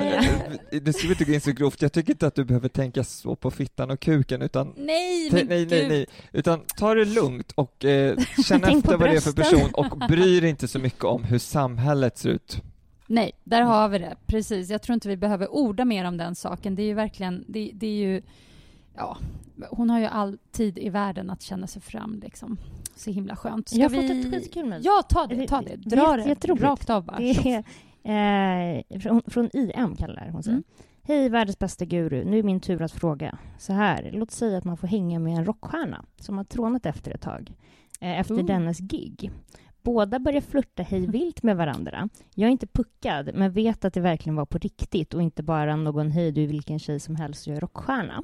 [0.72, 1.82] det ska vi inte gå in så grovt.
[1.82, 5.66] Jag tycker inte att du behöver tänka så på fittan och kuken, utan Nej, nej,
[5.66, 9.70] nej, nej, utan ta det lugnt och eh, känn efter vad det är för person
[9.74, 12.62] och bry dig inte så mycket om hur samhället ser ut.
[13.08, 14.16] Nej, där har vi det.
[14.26, 14.70] Precis.
[14.70, 16.76] Jag tror inte vi behöver orda mer om den saken.
[16.76, 18.22] Det är ju verkligen, det, det är ju,
[18.96, 19.18] ja,
[19.70, 22.58] hon har ju all tid i världen att känna sig fram liksom.
[22.98, 23.70] Så himla skönt.
[23.70, 24.08] Ska Jag har vi...
[24.08, 24.82] fått ett skitkul mejl.
[24.86, 25.76] Ja, ta det, ta det.
[25.76, 27.18] Dra Det det rakt av bara.
[27.18, 27.64] Det
[28.04, 30.52] är eh, från, från IM, kallar hon sig.
[30.54, 30.64] Mm.
[31.04, 32.26] Hej, världens bästa guru.
[32.26, 33.38] Nu är min tur att fråga.
[33.58, 37.12] Så här, låt säga att man får hänga med en rockstjärna som har trånat efter
[37.12, 37.54] ett tag,
[38.02, 38.46] eh, efter Ooh.
[38.46, 39.32] dennes gig.
[39.82, 42.10] Båda börjar flirta hejvilt med varandra.
[42.36, 45.76] Jag är inte puckad, men vet att det verkligen var på riktigt och inte bara
[45.76, 48.24] någon hej, du vilken tjej som helst och jag är rockstjärna.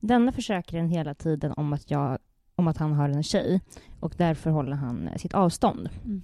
[0.00, 2.18] Denna försäkrar en hela tiden om att, jag,
[2.56, 3.60] om att han har en tjej
[4.00, 5.88] och därför håller han eh, sitt avstånd.
[6.04, 6.22] Mhm.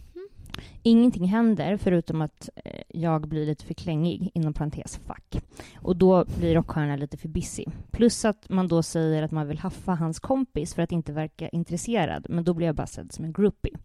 [0.83, 5.43] Ingenting händer förutom att eh, jag blir lite för klängig, inom parentes fuck.
[5.75, 7.65] Och då blir rockstjärnan lite för busy.
[7.91, 11.49] Plus att man då säger att man vill haffa hans kompis för att inte verka
[11.49, 13.77] intresserad, men då blir jag bara sedd som en groupie.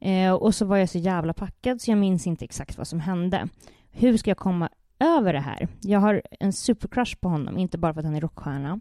[0.00, 3.00] Eh, och så var jag så jävla packad så jag minns inte exakt vad som
[3.00, 3.48] hände.
[3.90, 5.68] Hur ska jag komma över det här?
[5.80, 8.80] Jag har en supercrush på honom, inte bara för att han är rockstjärna.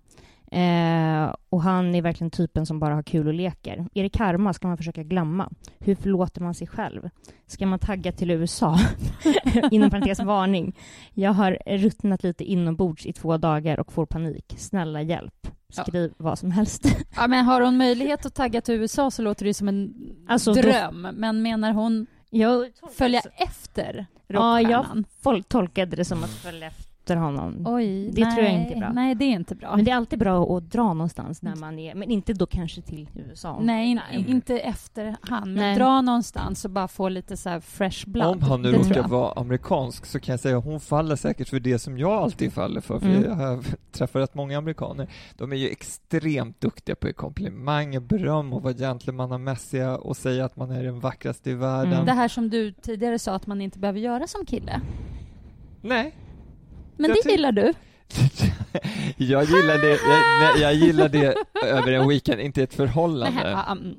[0.51, 3.87] Eh, och han är verkligen typen som bara har kul och leker.
[3.93, 5.49] Är det karma ska man försöka glömma.
[5.79, 7.09] Hur förlåter man sig själv?
[7.47, 8.77] Ska man tagga till USA?
[9.71, 10.75] Inom parentes varning.
[11.13, 14.53] Jag har ruttnat lite inombords i två dagar och får panik.
[14.57, 15.47] Snälla hjälp.
[15.69, 16.85] Skriv vad som helst.
[17.15, 19.93] Ja, men har hon möjlighet att tagga till USA så låter det som en
[20.27, 21.07] Alltså, då- dröm.
[21.13, 22.65] Men menar hon Jag,
[22.97, 25.05] följa efter ja, jag rockstjärnan?
[25.21, 27.63] folk tolkade det som att följa efter honom.
[27.65, 28.91] Oj, Det nej, tror jag inte är bra.
[28.93, 29.75] Nej, det är inte bra.
[29.75, 32.81] Men det är alltid bra att dra någonstans när man är, men inte då kanske
[32.81, 33.59] till USA.
[33.61, 35.43] Nej, in, inte efter han.
[35.43, 35.75] Men Nej.
[35.77, 38.35] dra någonstans och bara få lite så här fresh blood.
[38.35, 41.59] Om han nu råkar vara amerikansk så kan jag säga att hon faller säkert för
[41.59, 43.23] det som jag alltid faller för, för Mm.
[43.23, 45.07] jag har träffat rätt många amerikaner.
[45.37, 50.55] De är ju extremt duktiga på komplimang och beröm och vara gentlemannamässiga och säga att
[50.55, 51.93] man är den vackraste i världen.
[51.93, 52.05] Mm.
[52.05, 54.81] Det här som du tidigare sa att man inte behöver göra som kille.
[55.81, 56.15] Nej,
[57.01, 57.73] Men det gillar du.
[59.17, 59.99] jag gillar det,
[60.41, 61.35] jag, jag gillar det
[61.65, 63.43] över en weekend, inte ett förhållande.
[63.43, 63.95] Nähä, mm.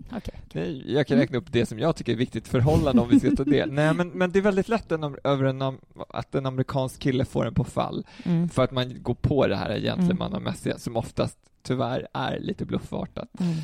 [0.53, 3.31] Nej, jag kan räkna upp det som jag tycker är viktigt förhållande om vi ska
[3.37, 3.67] ta det.
[3.67, 5.62] Nej, men, men det är väldigt lätt en, över en,
[6.09, 8.49] att en amerikansk kille får en på fall Mm.
[8.49, 13.29] för att man går på det här gentlemannamässiga som oftast tyvärr är lite bluffartat.
[13.41, 13.55] Mm.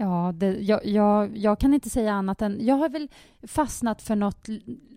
[0.00, 2.66] Ja, det, jag, jag, jag kan inte säga annat än...
[2.66, 3.08] Jag har väl
[3.42, 4.48] fastnat för något,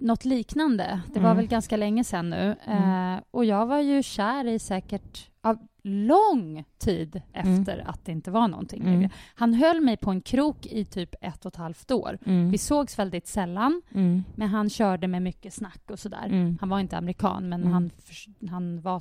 [0.02, 1.02] något liknande.
[1.14, 1.38] Det var Mm.
[1.38, 2.56] väl ganska länge sedan nu.
[2.66, 3.14] Mm.
[3.16, 8.32] Eh, och jag var ju kär i säkert av lång tid efter att det inte
[8.32, 8.94] var någonting Mm.
[8.94, 9.10] längre.
[9.36, 12.18] Han höll mig på en krok i typ ett och ett halvt år.
[12.26, 12.52] Mm.
[12.52, 14.24] Vi sågs väldigt sällan, Mm.
[14.36, 16.26] men han körde med mycket snack och sådär.
[16.26, 16.58] Mm.
[16.60, 17.74] Han var inte amerikan, men Mm.
[17.74, 17.92] han,
[18.50, 19.00] han var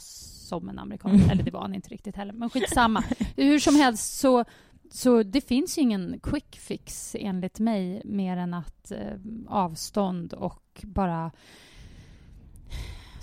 [0.48, 1.20] som en amerikan.
[1.30, 3.04] Eller det var han inte riktigt heller, men skitsamma.
[3.36, 4.44] Hur som helst så,
[4.92, 8.98] så det finns ju ingen quick fix enligt mig mer än att eh,
[9.48, 11.30] avstånd och bara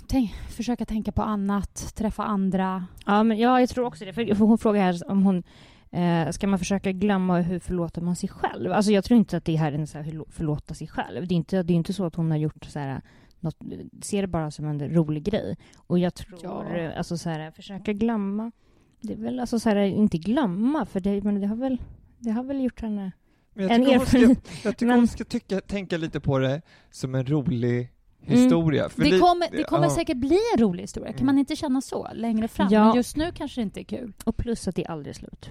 [0.06, 2.86] tänk, försöka tänka på annat, träffa andra.
[3.06, 4.12] Ja, men ja, jag tror också det.
[4.12, 5.42] För hon frågar här om hon
[5.90, 8.72] eh, ska man försöka glömma hur förlåter man sig själv?
[8.72, 11.26] Alltså jag tror inte att det här är en så här förlåta sig själv.
[11.28, 13.02] Det är inte, det är inte så att hon har gjort så här
[13.40, 13.56] något,
[14.02, 15.56] ser det bara som en rolig grej.
[15.76, 16.92] Och jag tror, Ja.
[16.96, 18.52] alltså så här, försöka glömma.
[19.00, 21.78] Det är väl alltså så här, inte glömma, för det, men det har väl,
[22.18, 23.12] det har väl gjort henne
[23.54, 24.48] jag en ska, erfarenhet.
[24.64, 28.88] jag tycker Men- hon ska tycka, tänka lite på det som en rolig historia.
[28.88, 29.90] För Det li- kommer, det kommer ja.
[29.94, 31.08] säkert bli en rolig historia.
[31.12, 31.26] Kan Mm.
[31.26, 32.68] man inte känna så längre fram?
[32.70, 32.84] Ja.
[32.86, 34.12] Men just nu kanske det inte är kul.
[34.24, 35.50] Och plus att det är aldrig slut.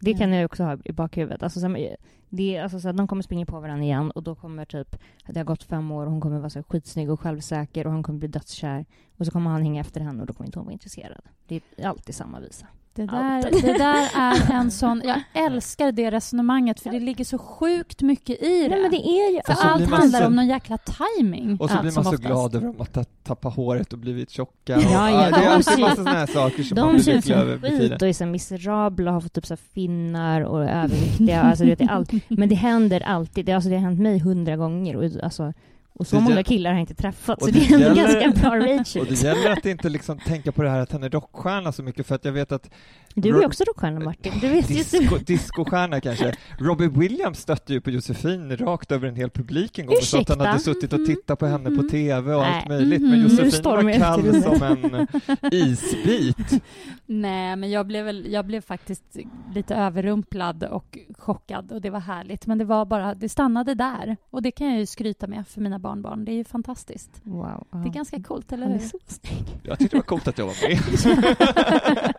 [0.00, 0.18] Det Mm.
[0.18, 1.42] kan jag också ha i bakhuvudet.
[1.42, 1.96] Alltså, så här,
[2.28, 5.40] det alltså, så här, de kommer springa på varandra igen och då kommer typ, det
[5.40, 8.02] har gått fem år och hon kommer vara så här, skitsnygg och självsäker och han
[8.02, 8.86] kommer bli dödskär.
[9.16, 11.20] Och så kommer han hänga efter henne och då kommer inte hon vara intresserad.
[11.46, 12.66] Det är alltid samma visa.
[12.94, 15.02] Det där, det där är en sån...
[15.04, 18.68] Jag älskar det resonemanget, för det ligger så sjukt mycket i det.
[18.68, 19.40] Nej, men det är ju...
[19.46, 21.56] För Och så allt blir man handlar så- om någon jäkla timing.
[21.60, 22.22] Och så blir man så oftast.
[22.22, 24.52] glad över att har tappat håret och blivit tjocka.
[24.66, 27.10] Ja, och, ja, det är alltid massa sådana här saker som man De blir ser
[27.12, 27.98] ut lycklig över med tiden.
[28.02, 31.42] och är så miserabla och har fått typ så finnar och är överviktiga.
[31.42, 32.12] Alltså, det är allt.
[32.28, 33.46] Men det händer alltid.
[33.46, 34.96] Det, alltså, det har hänt mig hundra gånger.
[34.96, 35.52] Och, alltså,
[35.94, 38.20] Och så Det många killar har jag inte träffat, så det det är ändå gäller-
[38.20, 39.00] ganska bra ratio.
[39.00, 41.82] Och det gäller att inte liksom tänka på det här att han är rockstjärna så
[41.82, 42.70] mycket, för att jag vet att
[43.14, 44.32] Du är också rockstjärna, Martin.
[44.40, 46.34] Du vet Disco, discostjärna kanske.
[46.58, 50.20] Robbie Williams stötte ju på Josefin rakt över en hel publik en gång och sa
[50.20, 50.48] att han Ursäkta?
[50.50, 51.88] hade suttit och tittat på henne på Mhm.
[51.88, 52.78] TV och allt Nej.
[52.78, 53.18] möjligt, men Mhm.
[53.18, 55.06] Nu Josefin var kall som en
[55.52, 56.62] isbit.
[57.06, 59.16] Nej, men jag blev, väl, jag blev faktiskt
[59.54, 62.46] lite överrumplad och chockad och det var härligt.
[62.46, 64.16] Men det var bara, det stannade där.
[64.30, 66.24] Och det kan jag ju skryta med för mina barnbarn.
[66.24, 67.20] Det är ju fantastiskt.
[67.24, 67.66] Wow.
[67.70, 68.88] Det är ganska coolt, eller Han är hur?
[68.88, 69.44] så snygg.
[69.62, 70.78] Jag tyckte det var coolt att jag var med.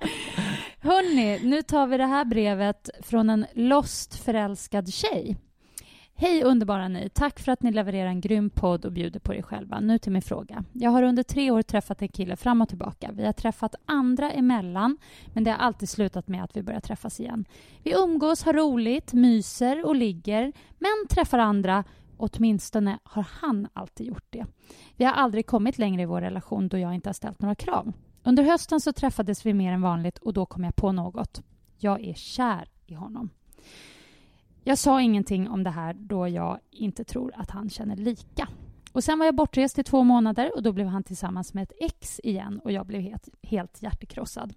[0.80, 5.38] Hörni, nu tar vi det här brevet från en lost förälskad tjej.
[6.16, 7.10] Hej underbara ni!
[7.10, 9.80] Tack för att ni levererar en grym podd och bjuder på er själva.
[9.80, 10.64] Nu till min fråga.
[10.74, 13.10] Jag har under tre år träffat en kille fram och tillbaka.
[13.14, 14.98] Vi har träffat andra emellan,
[15.34, 17.46] men det har alltid slutat med att vi börjar träffas igen.
[17.84, 21.84] Vi umgås, har roligt, myser och ligger, men träffar andra.
[22.24, 24.46] Åtminstone har han alltid gjort det.
[24.98, 27.94] Vi har aldrig kommit längre i vår relation då jag inte har ställt några krav.
[28.24, 31.42] Under hösten så träffades vi mer än vanligt och då kom jag på något.
[31.78, 33.30] Jag är kär i honom.
[34.64, 38.48] Jag sa ingenting om det här då jag inte tror att han känner lika.
[38.92, 41.74] Och Sen var jag bortrest i två månader och då blev han tillsammans med ett
[41.80, 44.54] ex igen och jag blev helt, helt hjärtekrossad.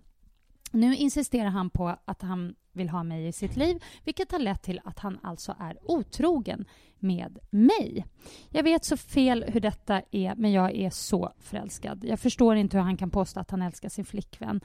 [0.71, 4.63] Nu insisterar han på att han vill ha mig i sitt liv vilket har lett
[4.63, 6.65] till att han alltså är otrogen
[6.99, 8.07] med mig.
[8.51, 12.05] Jag vet så fel hur detta är, men jag är så förälskad.
[12.05, 14.61] Jag förstår inte hur han kan påstå att han älskar sin flickvän.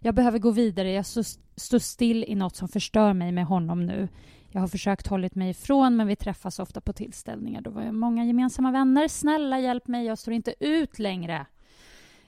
[0.00, 0.92] Jag behöver gå vidare.
[0.92, 4.08] Jag står still i något som förstör mig med honom nu.
[4.50, 7.60] Jag har försökt hållit mig ifrån, men vi träffas ofta på tillställningar.
[7.60, 9.08] Då var jag många gemensamma vänner.
[9.08, 10.06] Snälla, hjälp mig.
[10.06, 11.46] Jag står inte ut längre.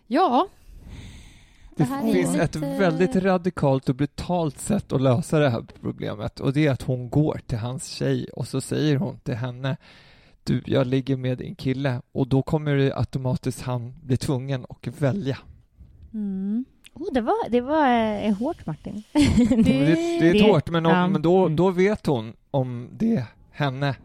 [0.06, 0.48] Ja.
[1.78, 6.52] Det finns lite- ett väldigt radikalt och brutalt sätt att lösa det här problemet och
[6.52, 9.76] det är att hon går till hans tjej och så säger hon till henne
[10.44, 15.00] du, jag ligger med din kille och då kommer det automatiskt han bli tvungen att
[15.02, 15.38] välja.
[16.14, 16.64] Mm.
[16.94, 17.88] Oh, det var, det var
[18.26, 19.02] eh, hårt, Martin.
[19.12, 21.08] Det, det är Det- hårt, men, om, ja.
[21.08, 21.56] men då, Mm.
[21.56, 23.96] då vet hon om det är henne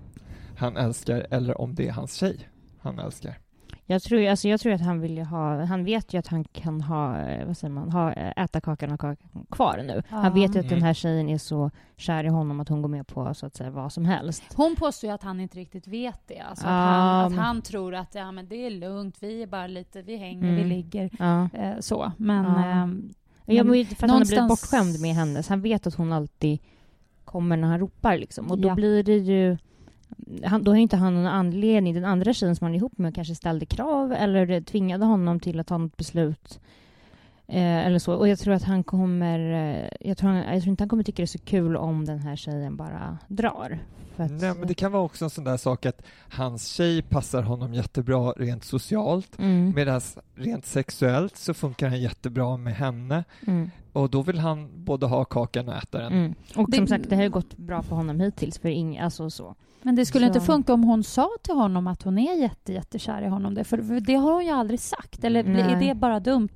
[0.58, 2.50] han älskar eller om det är hans tjej
[2.80, 3.38] han älskar.
[3.86, 5.66] Jag tror, alltså jag tror att han vill ju ha...
[5.66, 8.92] Han vet ju att han kan ha, eh, vad säger man, ha, eh, äta kakan
[8.92, 10.04] och kakan kvar nu.
[10.10, 10.16] Ja.
[10.18, 10.84] Han vet ju att den Mm.
[10.84, 13.70] här tjejen är så kär i honom att hon går med på så att säga
[13.70, 14.44] vad som helst.
[14.56, 16.40] Hon påstår ju att han inte riktigt vet det.
[16.40, 19.68] Alltså att, han, att han tror att ja, men det är lugnt, vi är bara
[19.68, 20.56] lite, vi hänger, Mm.
[20.56, 21.10] vi ligger.
[21.20, 21.50] Ja.
[21.54, 22.12] Eh, så.
[22.18, 22.66] Men Ja.
[22.66, 23.14] ehm,
[23.46, 25.44] Jag Men men för att han har blivit någonstans- bortskämd med henne.
[25.44, 26.60] Så han vet att hon alltid
[27.26, 28.18] kommer när han ropar.
[28.18, 28.52] Liksom.
[28.52, 28.76] Och då Ja.
[28.76, 29.58] blir det ju...
[30.44, 31.94] Han, då har inte han någon anledning.
[31.94, 35.60] Den andra tjejen som han är ihop med kanske ställde krav eller tvingade honom till
[35.60, 36.60] att ta något beslut.
[37.48, 38.14] Eh, eller så.
[38.14, 39.40] Och jag tror att han kommer...
[39.40, 42.06] Eh, jag, tror han, jag tror inte han kommer tycka det är så kul om
[42.06, 43.80] den här tjejen bara drar.
[44.18, 47.44] Att, Nej, men det kan vara också en sån där sak att hans tjej passar
[47.44, 50.02] honom jättebra rent socialt mm, medan
[50.36, 55.26] rent sexuellt så funkar han jättebra med henne mm, och då vill han både ha
[55.26, 56.14] kakan och äta den.
[56.14, 56.34] mm.
[56.56, 58.60] Och Det- som sagt, det har ju gått bra för honom hittills.
[58.60, 59.56] För ing, alltså så.
[59.82, 62.74] Men det skulle Så- inte funka om hon sa till honom att hon är jätte,
[62.74, 63.54] jättekär i honom.
[63.54, 65.24] Det, för det har hon ju aldrig sagt.
[65.24, 65.44] Eller är
[65.76, 65.88] Nej.
[65.88, 66.50] det bara dumt,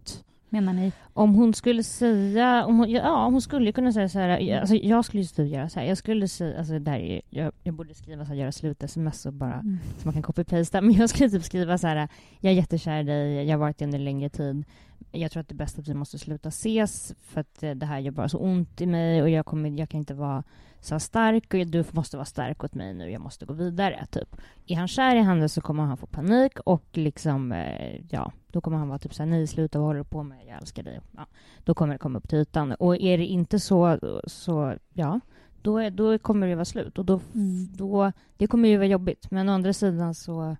[0.49, 0.91] menar ni?
[1.13, 5.05] Om hon skulle säga, om hon, ja hon skulle kunna säga så här, alltså jag
[5.05, 7.93] skulle ju typ göra så här, jag skulle säga, alltså där är, jag, jag borde
[7.93, 9.77] skriva så här, göra slut-sms och bara, Mm.
[9.97, 12.07] så man kan copy-pasta, men jag skulle typ skriva så här,
[12.39, 14.63] jag är jättekär i dig, jag har varit det under en längre tid,
[15.11, 17.85] jag tror att det är bäst att vi måste sluta ses för att eh, det
[17.85, 20.43] här gör bara så ont i mig och jag, kommer, jag kan inte vara
[20.81, 24.35] så stark och du måste vara stark åt mig nu, jag måste gå vidare, typ.
[24.67, 28.61] Är han kär i henne så kommer han få panik och liksom, eh, ja, då
[28.61, 30.99] kommer han vara typ såhär, nej sluta, vad håller du på med, jag älskar dig.
[31.17, 31.25] Ja,
[31.63, 32.71] då kommer det komma upp till ytan.
[32.73, 35.19] Och är det inte så, så ja,
[35.61, 36.97] då, är, då kommer det vara slut.
[36.97, 37.67] Och då, Mm.
[37.77, 39.31] då, det kommer ju vara jobbigt.
[39.31, 40.55] Men å andra sidan så,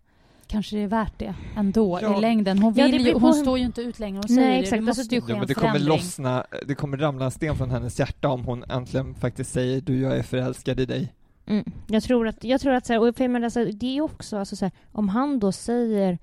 [0.50, 2.18] Kanske det är värt det ändå Ja.
[2.18, 2.60] i längden.
[2.60, 4.16] Hon, Ja, vill det ju, hon står ju inte ut längre.
[4.28, 4.72] Hon Nej, säger exakt.
[4.72, 4.86] det.
[4.86, 7.32] Det Alltså, måste ju Ja, ske men en det kommer lossna, det kommer ramla en
[7.32, 11.14] sten från hennes hjärta om hon äntligen faktiskt säger du, jag är förälskad i dig.
[11.46, 14.02] mm, jag tror att, jag tror att så här, och för menar, alltså, det är
[14.02, 16.18] också, alltså, så här, om han då säger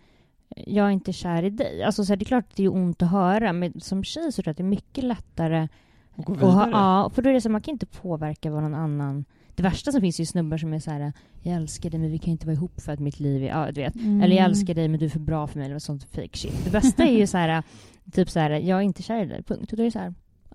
[0.57, 1.83] jag är inte kär i dig.
[1.83, 4.33] Alltså, så här, det är klart att det är ont att höra, men som tjej
[4.33, 5.69] så tror jag att det är mycket lättare
[6.15, 6.71] Och gå vidare.
[6.73, 9.25] ja, för då är det så man kan inte påverka vad någon annan...
[9.57, 12.11] Det värsta som finns är ju snubbar som är så här, jag älskar dig men
[12.11, 13.47] vi kan inte vara ihop för att mitt liv är...
[13.49, 13.95] Ja, du vet.
[13.95, 14.23] Mm.
[14.23, 16.65] Eller jag älskar dig men du är för bra för mig, eller sånt fake shit.
[16.65, 17.63] Det bästa är ju så här,
[18.13, 19.73] typ så här, jag är inte kär i dig, punkt.
[19.73, 20.15] Och då är det så här,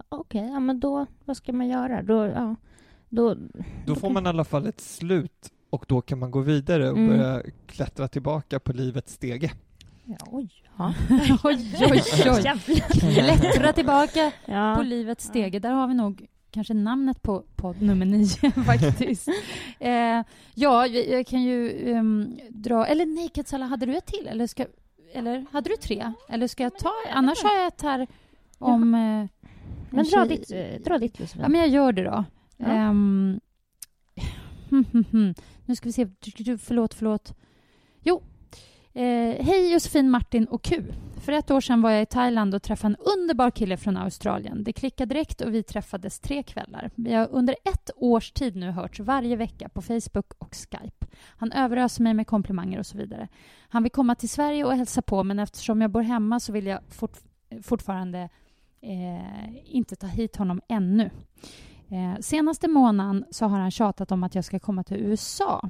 [0.10, 2.02] okej, ja men då, vad ska man göra?
[2.04, 2.56] Då, ja,
[3.10, 3.36] då...
[3.86, 6.98] Då får man i alla fall ett slut och då kan man gå vidare och
[6.98, 7.18] Mm.
[7.18, 9.52] börja klättra tillbaka på livets stege.
[10.10, 10.94] Ja, oj, ja.
[11.44, 12.82] oj, oj, oj.
[13.14, 14.76] Klättra tillbaka Ja.
[14.78, 15.60] på livets stege.
[15.60, 19.28] Där har vi nog kanske namnet på podd nummer nio faktiskt.
[19.80, 20.22] eh,
[20.56, 22.86] ja, jag, kan ju um, dra...
[22.88, 24.28] Eller nej, Katsala, hade du ett till?
[24.28, 24.66] Eller, ska,
[25.14, 26.14] eller hade du tre?
[26.30, 26.92] Eller ska jag ta...
[27.12, 28.08] Annars har jag ett här
[28.58, 28.94] om...
[28.94, 29.30] Eh, en
[29.90, 30.52] Men dra ditt,
[30.86, 31.42] dra ditt Josefin.
[31.42, 32.24] Ja, men jag gör det då.
[32.58, 32.66] Ja.
[32.66, 33.40] Ehm,
[35.66, 36.08] nu ska vi se.
[36.58, 37.34] Förlåt, förlåt.
[38.04, 38.22] Jo.
[38.94, 40.84] Eh, Hej Josefin, Martin och Q.
[41.22, 44.64] För ett år sedan var jag i Thailand och träffade en underbar kille från Australien.
[44.64, 46.92] Det klickade direkt och vi träffades tre kvällar.
[46.96, 51.06] Vi har under ett års tid nu hörts varje vecka på Facebook och Skype.
[51.38, 53.28] Han överöser mig med komplimanger och så vidare.
[53.70, 56.66] Han vill komma till Sverige och hälsa på men eftersom jag bor hemma så vill
[56.66, 57.18] jag fort,
[57.64, 58.30] fortfarande
[58.82, 61.10] eh, inte ta hit honom ännu.
[61.90, 65.70] Eh, senaste månaden så har han tjatat om att jag ska komma till USA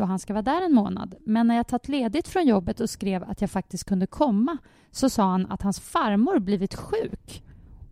[0.00, 1.14] då han ska vara där en månad.
[1.26, 4.58] Men när jag tagit ledigt från jobbet och skrev att jag faktiskt kunde komma
[4.90, 7.42] så sa han att hans farmor blivit sjuk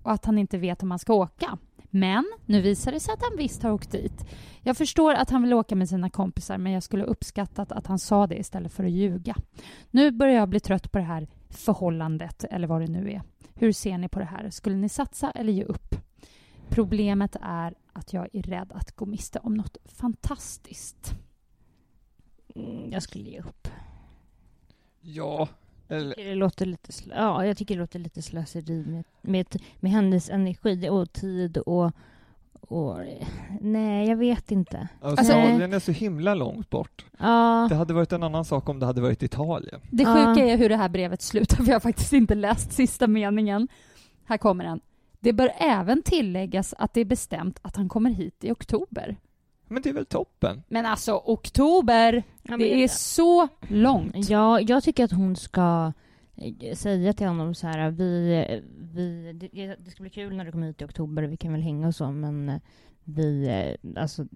[0.03, 1.59] och att han inte vet om han ska åka.
[1.91, 4.25] Men nu visar det sig att han visst har åkt dit.
[4.63, 7.99] Jag förstår att han vill åka med sina kompisar men jag skulle uppskattat att han
[7.99, 9.37] sa det istället för att ljuga.
[9.91, 13.23] Nu börjar jag bli trött på det här förhållandet eller vad det nu är.
[13.55, 14.51] Hur ser ni på det här?
[14.51, 15.95] Skulle ni satsa eller ge upp?
[16.69, 21.15] Problemet är att jag är rädd att gå miste om något fantastiskt.
[22.59, 23.69] Mm, Jag skulle ge upp.
[25.01, 25.49] Ja,
[25.89, 29.93] eller, Det låter lite, slö- ja, jag tycker det låter lite slöseri med, med, med
[29.93, 31.93] hennes energi och tid och,
[32.61, 32.99] och...
[33.61, 34.89] Nej, jag vet inte.
[35.03, 37.07] Australien är så himla långt bort.
[37.19, 39.81] Ja, Det hade varit en annan sak om det hade varit Italien.
[39.91, 40.15] Det Ja.
[40.35, 43.69] sjuka är hur det här brevet slutar, för jag har faktiskt inte läst sista meningen.
[44.25, 44.81] Här kommer den.
[45.21, 49.17] Det bör även tilläggas att det är bestämt att han kommer hit i oktober.
[49.69, 50.63] Men det är väl toppen?
[50.69, 52.13] Men alltså, oktober!
[52.43, 54.29] Ja, men det är jag- så långt.
[54.31, 55.93] Ja, jag tycker att hon ska
[56.61, 58.45] eh, säga till honom så här, vi,
[58.95, 61.63] vi, det, det ska bli kul när du kommer hit i oktober, vi kan väl
[61.63, 62.61] hänga och så, men eh,
[63.05, 64.27] vi eh, alltså,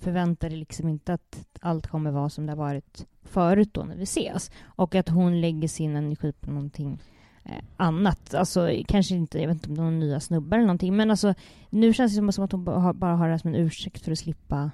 [0.00, 4.02] förväntar liksom inte att allt kommer vara som det har varit förut då när vi
[4.02, 4.50] ses.
[4.64, 6.98] Och att hon lägger sin energi på någonting
[7.76, 8.34] annat.
[8.34, 11.10] Alltså kanske inte, jag vet inte om det är några nya snubbar eller någonting, men
[11.10, 11.34] alltså
[11.70, 12.92] nu känns det som att hon bara har,
[13.26, 14.70] det här som en ursäkt för att slippa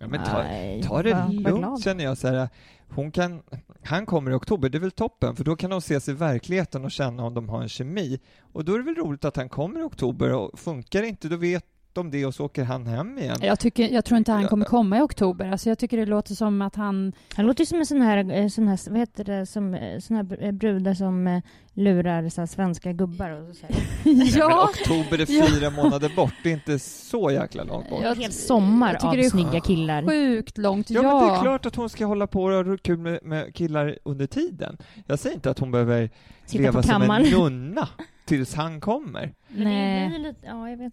[0.00, 1.82] Ja, men ta, eh, ta det vara lugnt glad.
[1.82, 2.18] känner jag.
[2.18, 2.48] Så här,
[2.88, 3.42] hon kan,
[3.84, 6.84] han kommer i oktober, det är väl toppen, för då kan de ses i verkligheten
[6.84, 8.18] och känna om de har en kemi.
[8.52, 11.36] Och då är det väl roligt att han kommer i oktober och funkar inte, då
[11.36, 13.36] vet de det och så åker han hem igen.
[13.42, 15.50] Jag, tycker, jag tror inte han kommer komma i oktober.
[15.50, 17.12] Alltså jag tycker det låter som att han...
[17.36, 19.98] Han låter ju som en sån här, eh, sån här vad heter det, som, eh,
[20.00, 21.40] sån här eh, brudar som
[21.74, 23.66] lurar så här, svenska gubbar och så.
[24.38, 25.46] Ja, men oktober är ja.
[25.46, 28.02] fyra månader bort, det är inte så jäkla långt bort.
[28.02, 30.06] Jag- En hel sommar jag tycker av det är snygga killar.
[30.06, 31.20] Sjukt långt, Ja, ja.
[31.20, 33.98] men det är klart att hon ska hålla på och ha kul med, med killar
[34.02, 34.76] under tiden.
[35.06, 36.10] Jag säger inte att hon behöver
[36.46, 37.88] Sitta leva som en nunna
[38.28, 39.34] tills han kommer.
[39.48, 40.34] Nej.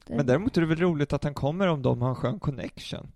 [0.08, 3.08] Men däremot är det väl roligt att han kommer om de har en skön connection.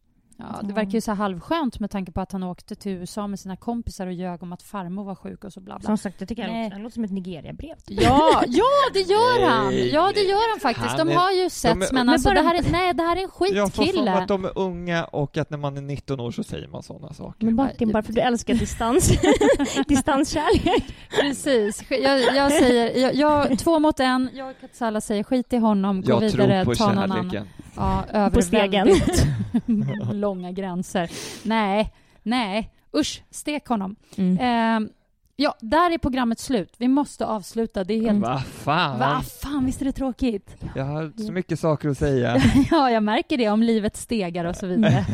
[0.42, 3.40] Ja, det verkar ju så halvskönt med tanke på att han åkte till USA med
[3.40, 5.86] sina kompisar och ljög om att farmor var sjuk och så bla bla.
[5.88, 6.64] Som sagt, jag tycker Nej.
[6.64, 7.76] låter, han låter som ett Nigeria-brev.
[7.88, 8.64] Ja, ja
[8.94, 9.74] det gör han!
[9.74, 10.98] Ja, det gör han faktiskt.
[10.98, 13.22] han De har ju är- men alltså bara- det här är, nej, det här är
[13.22, 14.14] en Jag skitkille.
[14.14, 17.14] att de är unga och att när man är 19 år så säger man sådana
[17.14, 17.46] saker.
[17.46, 19.12] Men Martin, bara för att du älskar distans,
[19.88, 20.96] distanskärlek.
[21.22, 21.84] Precis.
[21.90, 24.30] Jag, jag säger, jag, jag, två mot en.
[24.34, 27.48] Jag och Katsala säger skit i honom, gå Jag vidare, tror på ta någon annan.
[27.76, 28.88] Ja, över På stegen.
[28.88, 29.26] väldigt
[30.14, 31.12] långa gränser.
[31.44, 31.94] Nej,
[32.24, 33.96] nej, usch, stek honom.
[34.18, 34.38] Mm.
[34.42, 34.90] Ehm,
[35.36, 36.74] ja, där är programmet slut.
[36.78, 37.84] Vi måste avsluta.
[37.84, 38.22] Det är helt...
[38.22, 39.00] Vad fan!
[39.00, 40.56] Va fan, visst är det tråkigt?
[40.76, 42.42] Jag har så mycket saker att säga.
[42.72, 45.06] ja, jag märker det om livet stegar och så vidare.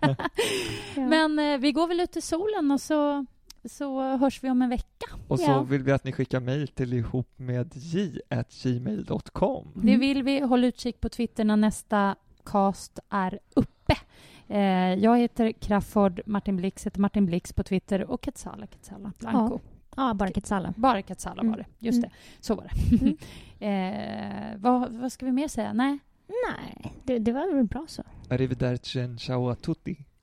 [0.00, 0.14] Ja.
[1.08, 3.26] Men eh, vi går väl ut i solen och så,
[3.68, 5.06] så hörs vi om en vecka.
[5.28, 5.62] Och så Ja.
[5.62, 9.72] vill vi att ni skickar mejl till ihop med j.gmail.com.
[9.74, 10.40] Det vill vi.
[10.40, 13.94] Håll utkik på Twitter när nästa cast är uppe.
[14.48, 19.60] Eh, jag heter Crafoord, Martin Blix heter Martin Blix på Twitter och Katsala Katsala Blanco.
[19.96, 20.74] Ja, bara Ketsala.
[20.76, 21.02] Bara
[21.40, 21.50] Mm.
[21.50, 21.66] var det.
[21.78, 22.10] Just Mm.
[22.10, 22.96] det, så var det.
[23.02, 23.16] Mm.
[24.54, 25.72] eh, vad, vad ska vi mer säga?
[25.72, 25.98] Nej,
[26.48, 28.02] Nej, det, det var väl bra så.
[28.30, 30.04] Arrivederci, ciao a tutti.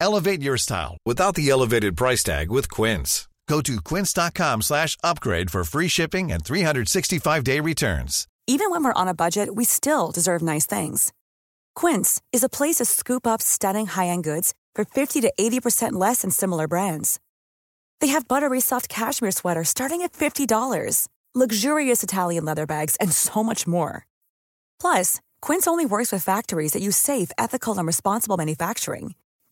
[0.00, 3.28] Elevate your style without the elevated price tag with Quince.
[3.48, 8.28] Go to quince.com slash upgrade for free shipping and 365-day returns.
[8.46, 11.12] Even when we're on a budget, we still deserve nice things.
[11.74, 16.22] Quince is a place to scoop up stunning high-end goods for 50 to 80% less
[16.22, 17.18] than similar brands.
[18.00, 23.42] They have buttery soft cashmere sweaters starting at $50, luxurious Italian leather bags, and so
[23.42, 24.06] much more.
[24.80, 29.14] Plus, Quince only works with factories that use safe, ethical, and responsible manufacturing.